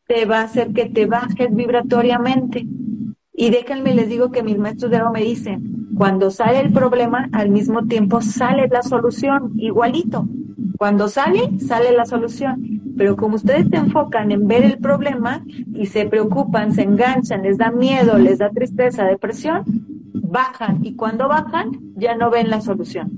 te 0.07 0.25
va 0.25 0.39
a 0.39 0.43
hacer 0.43 0.73
que 0.73 0.85
te 0.89 1.05
bajes 1.05 1.53
vibratoriamente. 1.53 2.65
Y 3.33 3.49
déjenme, 3.51 3.93
les 3.93 4.09
digo 4.09 4.31
que 4.31 4.41
mis 4.41 4.57
maestros 4.57 4.89
de 4.89 4.97
oro 4.97 5.11
me 5.11 5.21
dicen, 5.21 5.87
cuando 5.95 6.31
sale 6.31 6.59
el 6.59 6.71
problema, 6.71 7.29
al 7.33 7.49
mismo 7.49 7.85
tiempo 7.85 8.21
sale 8.21 8.67
la 8.67 8.81
solución, 8.81 9.51
igualito. 9.57 10.27
Cuando 10.77 11.07
sale, 11.07 11.59
sale 11.59 11.91
la 11.91 12.05
solución. 12.05 12.81
Pero 12.97 13.15
como 13.15 13.35
ustedes 13.35 13.67
se 13.69 13.77
enfocan 13.77 14.31
en 14.31 14.47
ver 14.47 14.63
el 14.63 14.79
problema 14.79 15.43
y 15.73 15.85
se 15.85 16.07
preocupan, 16.07 16.73
se 16.73 16.83
enganchan, 16.83 17.43
les 17.43 17.57
da 17.57 17.69
miedo, 17.69 18.17
les 18.17 18.39
da 18.39 18.49
tristeza, 18.49 19.05
depresión, 19.05 19.63
bajan. 20.13 20.83
Y 20.83 20.95
cuando 20.95 21.27
bajan, 21.27 21.71
ya 21.95 22.15
no 22.15 22.31
ven 22.31 22.49
la 22.49 22.61
solución. 22.61 23.11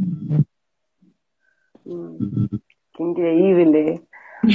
Qué 1.85 3.03
increíble. 3.03 4.01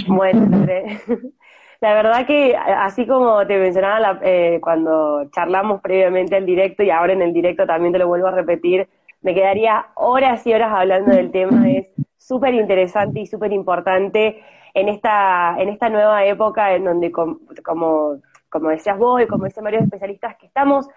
Bueno, 0.08 0.66
la 1.80 1.94
verdad 1.94 2.26
que 2.26 2.56
así 2.56 3.06
como 3.06 3.46
te 3.46 3.58
mencionaba 3.58 4.18
eh, 4.22 4.58
cuando 4.62 5.28
charlamos 5.30 5.80
previamente 5.80 6.37
al 6.37 6.46
directo 6.46 6.82
y 6.82 6.90
ahora 6.90 7.12
en 7.12 7.22
el 7.22 7.32
directo 7.32 7.66
también 7.66 7.92
te 7.92 7.98
lo 7.98 8.08
vuelvo 8.08 8.28
a 8.28 8.32
repetir, 8.32 8.88
me 9.22 9.34
quedaría 9.34 9.87
horas 9.94 10.46
y 10.46 10.52
horas 10.52 10.72
hablando 10.72 11.14
del 11.14 11.30
tema. 11.30 11.68
Es 11.68 11.90
súper 12.16 12.54
interesante 12.54 13.20
y 13.20 13.26
súper 13.26 13.52
importante 13.52 14.42
en 14.72 14.88
esta, 14.88 15.56
en 15.58 15.68
esta 15.68 15.88
nueva 15.88 16.24
época 16.24 16.74
en 16.74 16.84
donde, 16.84 17.12
como, 17.12 17.38
como 18.48 18.68
decías 18.70 18.98
vos 18.98 19.22
y 19.22 19.26
como 19.26 19.44
dicen 19.44 19.64
varios 19.64 19.84
especialistas, 19.84 20.37
que 20.37 20.46
estamos 20.46 20.88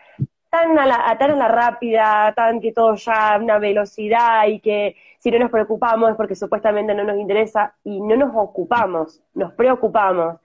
tan 0.50 0.78
a 0.80 0.86
la, 0.86 1.18
tan 1.18 1.32
a 1.32 1.36
la 1.36 1.48
rápida, 1.48 2.34
tan 2.36 2.62
que 2.62 2.72
todo 2.72 2.96
ya 2.96 3.36
a 3.36 3.38
una 3.38 3.60
velocidad 3.60 4.48
y 4.48 4.60
que 4.60 4.96
si 5.20 5.32
no 5.32 5.40
nos 5.40 5.52
preocupamos 5.52 6.10
es 6.10 6.16
porque 6.16 6.36
supuestamente 6.36 6.96
no 6.96 7.04
nos 7.04 7.18
interesa 7.18 7.76
y 7.84 8.00
no 8.00 8.16
nos 8.16 8.32
ocupamos, 8.36 9.22
nos 9.34 9.54
preocupamos. 9.54 10.38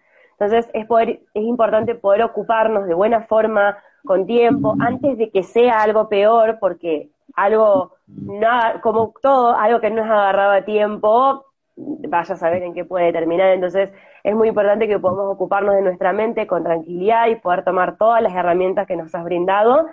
Entonces 0.42 0.70
es, 0.74 0.86
poder, 0.86 1.20
es 1.34 1.42
importante 1.42 1.94
poder 1.94 2.22
ocuparnos 2.22 2.86
de 2.86 2.94
buena 2.94 3.22
forma, 3.22 3.78
con 4.04 4.26
tiempo, 4.26 4.74
antes 4.80 5.16
de 5.18 5.30
que 5.30 5.42
sea 5.42 5.82
algo 5.82 6.08
peor, 6.08 6.58
porque 6.60 7.10
algo, 7.34 7.92
no, 8.06 8.48
como 8.82 9.14
todo, 9.22 9.56
algo 9.56 9.80
que 9.80 9.90
no 9.90 10.02
es 10.02 10.10
agarrado 10.10 10.52
a 10.52 10.62
tiempo, 10.62 11.46
vaya 11.76 12.34
a 12.34 12.36
saber 12.36 12.62
en 12.62 12.74
qué 12.74 12.84
puede 12.84 13.12
terminar. 13.12 13.50
Entonces, 13.50 13.90
es 14.24 14.34
muy 14.34 14.48
importante 14.48 14.88
que 14.88 14.98
podamos 14.98 15.32
ocuparnos 15.32 15.74
de 15.74 15.82
nuestra 15.82 16.12
mente 16.12 16.46
con 16.46 16.64
tranquilidad 16.64 17.28
y 17.28 17.36
poder 17.36 17.64
tomar 17.64 17.96
todas 17.96 18.22
las 18.22 18.34
herramientas 18.34 18.86
que 18.86 18.96
nos 18.96 19.14
has 19.14 19.24
brindado. 19.24 19.86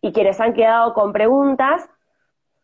Y 0.00 0.12
quienes 0.12 0.40
han 0.40 0.52
quedado 0.52 0.94
con 0.94 1.12
preguntas, 1.12 1.88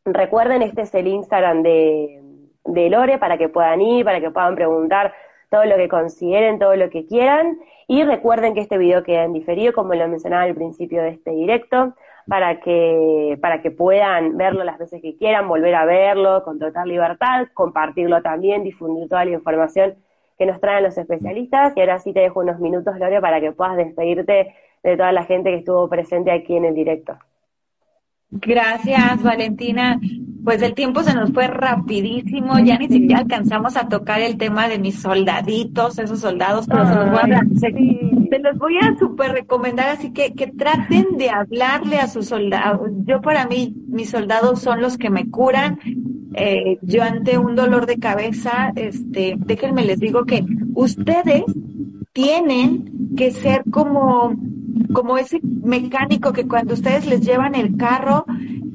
recuerden, 0.05 0.63
este 0.63 0.83
es 0.83 0.95
el 0.95 1.09
Instagram 1.09 1.63
de, 1.63 2.23
de 2.65 2.91
Lore 2.91 3.19
para 3.19 3.37
que 3.39 3.49
puedan 3.49 3.81
ir, 3.81 4.05
para 4.05 4.21
que 4.21 4.31
puedan 4.31 4.55
preguntar 4.55 5.13
todo 5.53 5.67
lo 5.67 5.77
que 5.77 5.89
consideren, 5.89 6.59
todo 6.59 6.75
lo 6.77 6.89
que 6.89 7.05
quieran. 7.07 7.59
Y 7.87 8.05
recuerden 8.05 8.55
que 8.55 8.61
este 8.61 8.79
video 8.79 9.03
queda 9.03 9.25
en 9.25 9.35
diferido, 9.35 9.75
como 9.75 9.93
lo 9.93 10.09
mencionaba 10.09 10.45
al 10.45 10.55
principio 10.55 11.03
de 11.03 11.11
este 11.11 11.31
directo 11.31 11.95
para 12.27 12.59
que, 12.61 13.39
para 13.43 13.61
que 13.61 13.71
puedan 13.71 14.39
verlo 14.39 14.65
las 14.65 14.79
veces 14.79 15.03
que 15.03 15.15
quieran, 15.15 15.49
volver 15.49 15.75
a 15.75 15.85
verlo 15.85 16.43
con 16.43 16.59
total 16.59 16.89
libertad, 16.89 17.49
compartirlo 17.53 18.23
también, 18.23 18.65
difundir 18.65 19.11
toda 19.11 19.27
la 19.27 19.33
información 19.33 19.97
que 20.39 20.47
nos 20.47 20.59
traen 20.59 20.85
los 20.85 20.97
especialistas. 20.97 21.75
Y 21.77 21.81
ahora 21.81 21.99
sí 21.99 22.15
te 22.15 22.21
dejo 22.21 22.41
unos 22.41 22.59
minutos, 22.59 22.95
Gloria, 22.95 23.21
para 23.21 23.39
que 23.39 23.53
puedas 23.53 23.77
despedirte 23.77 24.55
de 24.83 24.97
toda 24.97 25.13
la 25.13 25.25
gente 25.25 25.51
que 25.51 25.59
estuvo 25.59 25.87
presente 25.91 26.31
aquí 26.31 26.57
en 26.57 26.65
el 26.65 26.75
directo. 26.75 27.19
Gracias, 28.31 29.23
Valentina. 29.23 30.01
Pues 30.45 30.61
el 30.63 30.75
tiempo 30.75 31.03
se 31.03 31.15
nos 31.15 31.33
fue 31.33 31.47
rapidísimo, 31.47 32.59
ya 32.59 32.77
ni 32.79 32.89
siquiera 32.89 33.21
alcanzamos 33.21 33.77
a 33.77 33.89
tocar 33.89 34.21
el 34.21 34.37
tema 34.37 34.69
de 34.69 34.79
mis 34.79 35.01
soldaditos, 35.01 35.99
esos 35.99 36.21
soldados, 36.21 36.67
pero 36.67 36.87
se 36.87 36.95
los 36.95 37.11
voy 37.11 37.33
a, 37.33 37.41
se, 37.55 38.39
los 38.41 38.59
voy 38.59 38.77
a 38.79 38.97
super 38.99 39.33
recomendar, 39.33 39.89
así 39.91 40.13
que 40.13 40.33
que 40.33 40.49
traten 40.49 41.17
de 41.17 41.31
hablarle 41.31 41.99
a 41.99 42.09
sus 42.09 42.27
soldados. 42.27 42.91
Yo 43.05 43.21
para 43.21 43.47
mí, 43.47 43.75
mis 43.87 44.11
soldados 44.11 44.61
son 44.61 44.83
los 44.83 44.99
que 44.99 45.11
me 45.11 45.31
curan. 45.31 45.79
Eh, 46.35 46.79
yo 46.83 47.03
ante 47.03 47.39
un 47.39 47.55
dolor 47.55 47.87
de 47.87 47.99
cabeza, 47.99 48.73
este, 48.75 49.37
déjenme 49.39 49.85
les 49.85 50.01
digo 50.01 50.25
que 50.25 50.45
ustedes 50.75 51.45
tienen 52.13 53.15
que 53.17 53.31
ser 53.31 53.63
como 53.71 54.35
como 54.93 55.19
ese 55.19 55.41
mecánico 55.43 56.33
que 56.33 56.47
cuando 56.47 56.75
ustedes 56.75 57.07
les 57.07 57.21
llevan 57.21 57.55
el 57.55 57.77
carro, 57.77 58.25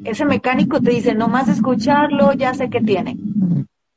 ese 0.03 0.25
mecánico 0.25 0.81
te 0.81 0.91
dice, 0.91 1.15
no 1.15 1.27
más 1.27 1.49
escucharlo, 1.49 2.33
ya 2.33 2.53
sé 2.53 2.69
que 2.69 2.81
tiene. 2.81 3.17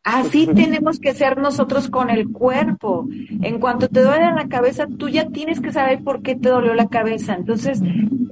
Así 0.03 0.47
tenemos 0.47 0.99
que 0.99 1.13
ser 1.13 1.37
nosotros 1.37 1.91
con 1.91 2.09
el 2.09 2.33
cuerpo. 2.33 3.07
En 3.43 3.61
cuanto 3.61 3.89
te 3.89 4.03
duele 4.03 4.33
la 4.33 4.49
cabeza, 4.49 4.87
tú 4.87 5.11
ya 5.11 5.29
tienes 5.29 5.61
que 5.61 5.73
saber 5.73 6.03
por 6.03 6.23
qué 6.23 6.35
te 6.35 6.49
dolió 6.49 6.73
la 6.75 6.89
cabeza. 6.89 7.35
Entonces, 7.35 7.83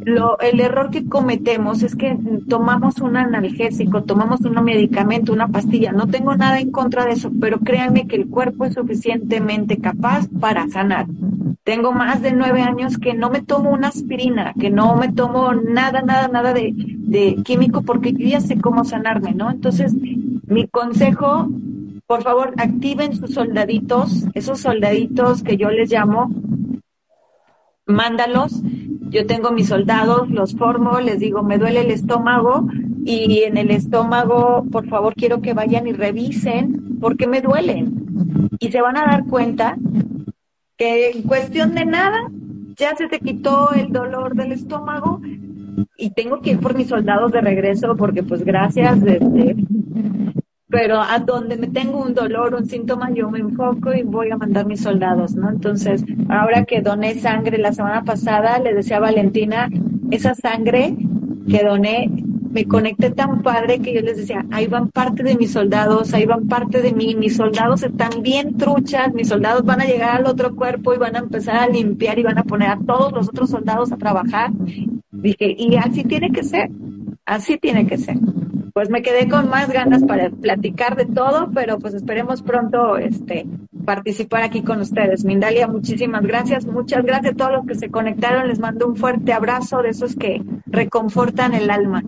lo, 0.01 0.39
el 0.41 0.61
error 0.61 0.91
que 0.91 1.07
cometemos 1.07 1.83
es 1.83 1.95
que 1.95 2.19
tomamos 2.49 3.01
un 3.01 3.19
analgésico, 3.19 4.03
tomamos 4.03 4.41
un 4.41 4.65
medicamento, 4.65 5.33
una 5.33 5.49
pastilla. 5.49 5.93
No 5.93 6.07
tengo 6.07 6.35
nada 6.35 6.59
en 6.59 6.71
contra 6.71 7.05
de 7.05 7.13
eso, 7.13 7.31
pero 7.39 7.61
créanme 7.61 8.07
que 8.07 8.17
el 8.17 8.29
cuerpo 8.29 8.65
es 8.65 8.75
suficientemente 8.75 9.77
capaz 9.77 10.27
para 10.41 10.69
sanar. 10.69 11.07
Tengo 11.69 11.93
más 11.93 12.23
de 12.23 12.33
nueve 12.33 12.63
años 12.63 12.97
que 12.97 13.13
no 13.13 13.29
me 13.29 13.43
tomo 13.43 13.69
una 13.69 13.89
aspirina, 13.89 14.55
que 14.59 14.71
no 14.71 14.97
me 14.97 15.13
tomo 15.13 15.53
nada, 15.53 16.01
nada, 16.01 16.27
nada 16.27 16.55
de, 16.55 17.43
químico 17.45 17.83
porque 17.83 18.15
yo 18.15 18.27
ya 18.27 18.41
sé 18.41 18.59
cómo 18.59 18.85
sanarme, 18.85 19.35
¿no? 19.35 19.51
Entonces, 19.51 19.93
mi 19.93 20.67
consejo, 20.67 21.51
por 22.07 22.23
favor, 22.23 22.55
activen 22.57 23.15
sus 23.15 23.35
soldaditos, 23.35 24.25
esos 24.33 24.61
soldaditos 24.61 25.43
que 25.43 25.59
yo 25.59 25.69
les 25.69 25.93
llamo, 25.93 26.31
mándalos. 27.85 28.63
Yo 29.11 29.27
tengo 29.27 29.51
mis 29.51 29.69
soldados, 29.69 30.31
los 30.31 30.57
formo, 30.57 31.01
les 31.01 31.19
digo, 31.19 31.43
me 31.43 31.59
duele 31.59 31.83
el 31.83 31.91
estómago 31.91 32.67
y 33.05 33.43
en 33.43 33.59
el 33.59 33.73
estómago, 33.73 34.65
por 34.73 34.89
favor, 34.89 35.15
quiero 35.15 35.43
que 35.43 35.53
vayan 35.53 35.87
y 35.87 35.93
revisen 35.93 36.97
porque 36.99 37.27
me 37.27 37.43
duelen. 37.43 38.49
Y 38.59 38.71
se 38.71 38.81
van 38.81 38.97
a 38.97 39.05
dar 39.05 39.27
cuenta 39.27 39.77
que 40.79 41.11
en 41.11 41.23
cuestión 41.23 41.75
de 41.75 41.85
nada 41.85 42.31
ya 42.77 42.97
se 42.97 43.09
te 43.09 43.19
quitó 43.19 43.73
el 43.73 43.93
dolor 43.93 44.35
del 44.35 44.53
estómago 44.53 45.21
y 45.97 46.11
tengo 46.11 46.41
que 46.41 46.53
ir 46.53 46.61
por 46.61 46.75
mis 46.75 46.89
soldados 46.89 47.33
de 47.33 47.41
regreso 47.41 47.97
porque 47.97 48.23
pues 48.23 48.45
gracias 48.45 49.01
desde 49.03 49.57
pero 50.69 51.01
a 51.01 51.19
donde 51.19 51.57
me 51.57 51.67
tengo 51.69 52.03
un 52.03 52.15
dolor, 52.15 52.55
un 52.55 52.67
síntoma, 52.67 53.11
yo 53.13 53.31
me 53.31 53.39
enfoco 53.39 53.93
y 53.95 54.03
voy 54.03 54.31
a 54.31 54.37
mandar 54.37 54.67
mis 54.67 54.83
soldados, 54.83 55.35
¿no? 55.35 55.49
Entonces, 55.49 56.05
ahora 56.29 56.65
que 56.67 56.83
doné 56.83 57.15
sangre 57.15 57.57
la 57.57 57.73
semana 57.73 58.05
pasada, 58.05 58.59
le 58.59 58.75
decía 58.75 58.99
a 58.99 59.01
Valentina, 59.01 59.71
esa 60.11 60.35
sangre 60.35 60.95
que 61.49 61.65
doné, 61.65 62.11
me 62.59 62.67
conecté 62.67 63.11
tan 63.11 63.41
padre 63.43 63.79
que 63.79 63.95
yo 63.95 64.01
les 64.01 64.17
decía, 64.17 64.45
ahí 64.51 64.67
van 64.67 64.89
parte 64.89 65.23
de 65.23 65.37
mis 65.37 65.53
soldados, 65.53 66.13
ahí 66.13 66.27
van 66.27 66.49
parte 66.49 66.83
de 66.83 66.93
mí, 66.93 67.15
mis 67.15 67.37
soldados 67.37 67.85
están 67.85 68.21
bien 68.21 68.57
truchas, 68.57 69.15
mis 69.15 69.29
soldados 69.29 69.65
van 69.65 69.81
a 69.81 69.85
llegar 69.85 70.17
al 70.17 70.27
otro 70.27 70.57
cuerpo 70.57 70.93
y 70.93 70.99
van 70.99 71.15
a 71.15 71.21
empezar 71.21 71.55
a 71.55 71.69
limpiar 71.69 72.19
y 72.19 72.25
van 72.25 72.37
a 72.37 72.43
poner 72.43 72.71
a 72.71 72.79
todos 72.85 73.13
los 73.13 73.29
otros 73.29 73.51
soldados 73.51 73.93
a 73.93 73.97
trabajar. 73.97 74.51
Dije, 75.13 75.55
y 75.57 75.77
así 75.77 76.03
tiene 76.03 76.33
que 76.33 76.43
ser, 76.43 76.69
así 77.25 77.59
tiene 77.59 77.87
que 77.87 77.97
ser 77.97 78.17
pues 78.79 78.91
me 78.91 79.03
quedé 79.03 79.29
con 79.29 79.49
más 79.49 79.73
ganas 79.73 80.05
para 80.05 80.31
platicar 80.31 80.95
de 80.95 81.05
todo, 81.05 81.51
pero 81.53 81.81
pues 81.81 81.95
esperemos 81.95 82.43
pronto 82.43 82.97
este 82.97 83.45
participar 83.85 84.45
aquí 84.45 84.63
con 84.63 84.81
ustedes. 84.81 85.25
Mindalia, 85.25 85.67
muchísimas 85.67 86.23
gracias, 86.23 86.65
muchas 86.65 87.05
gracias 87.05 87.33
a 87.33 87.37
todos 87.37 87.53
los 87.55 87.67
que 87.67 87.75
se 87.75 87.91
conectaron, 87.91 88.47
les 88.47 88.61
mando 88.61 88.87
un 88.87 88.95
fuerte 88.95 89.33
abrazo 89.33 89.83
de 89.83 89.89
esos 89.89 90.15
que 90.15 90.45
reconfortan 90.67 91.55
el 91.55 91.71
alma. 91.71 92.05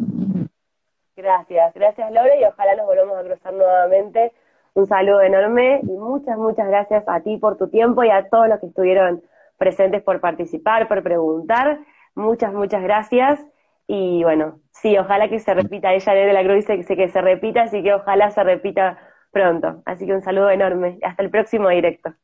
Gracias, 1.20 1.74
gracias 1.74 2.10
Laura 2.12 2.34
y 2.36 2.44
ojalá 2.44 2.76
nos 2.76 2.86
volvamos 2.86 3.18
a 3.18 3.24
cruzar 3.24 3.52
nuevamente. 3.52 4.32
Un 4.72 4.86
saludo 4.86 5.20
enorme 5.20 5.80
y 5.82 5.92
muchas, 5.92 6.38
muchas 6.38 6.66
gracias 6.66 7.04
a 7.06 7.20
ti 7.20 7.36
por 7.36 7.58
tu 7.58 7.68
tiempo 7.68 8.02
y 8.04 8.10
a 8.10 8.28
todos 8.28 8.48
los 8.48 8.58
que 8.60 8.66
estuvieron 8.66 9.22
presentes 9.58 10.02
por 10.02 10.20
participar, 10.20 10.88
por 10.88 11.02
preguntar. 11.02 11.80
Muchas, 12.14 12.52
muchas 12.54 12.82
gracias. 12.82 13.44
Y 13.86 14.22
bueno, 14.22 14.60
sí, 14.70 14.96
ojalá 14.96 15.28
que 15.28 15.40
se 15.40 15.52
repita. 15.52 15.92
Ella 15.92 16.14
de 16.14 16.32
la 16.32 16.44
Cruz 16.44 16.66
dice 16.66 16.96
que 16.96 17.08
se 17.08 17.20
repita, 17.20 17.62
así 17.62 17.82
que 17.82 17.92
ojalá 17.92 18.30
se 18.30 18.42
repita 18.42 18.98
pronto. 19.30 19.82
Así 19.84 20.06
que 20.06 20.14
un 20.14 20.22
saludo 20.22 20.48
enorme. 20.50 20.98
Hasta 21.02 21.22
el 21.22 21.30
próximo 21.30 21.68
directo. 21.68 22.14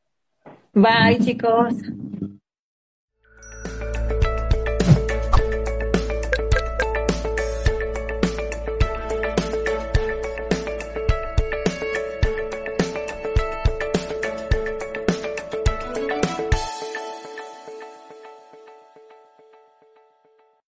Bye, 0.73 1.19
chicos. 1.19 1.75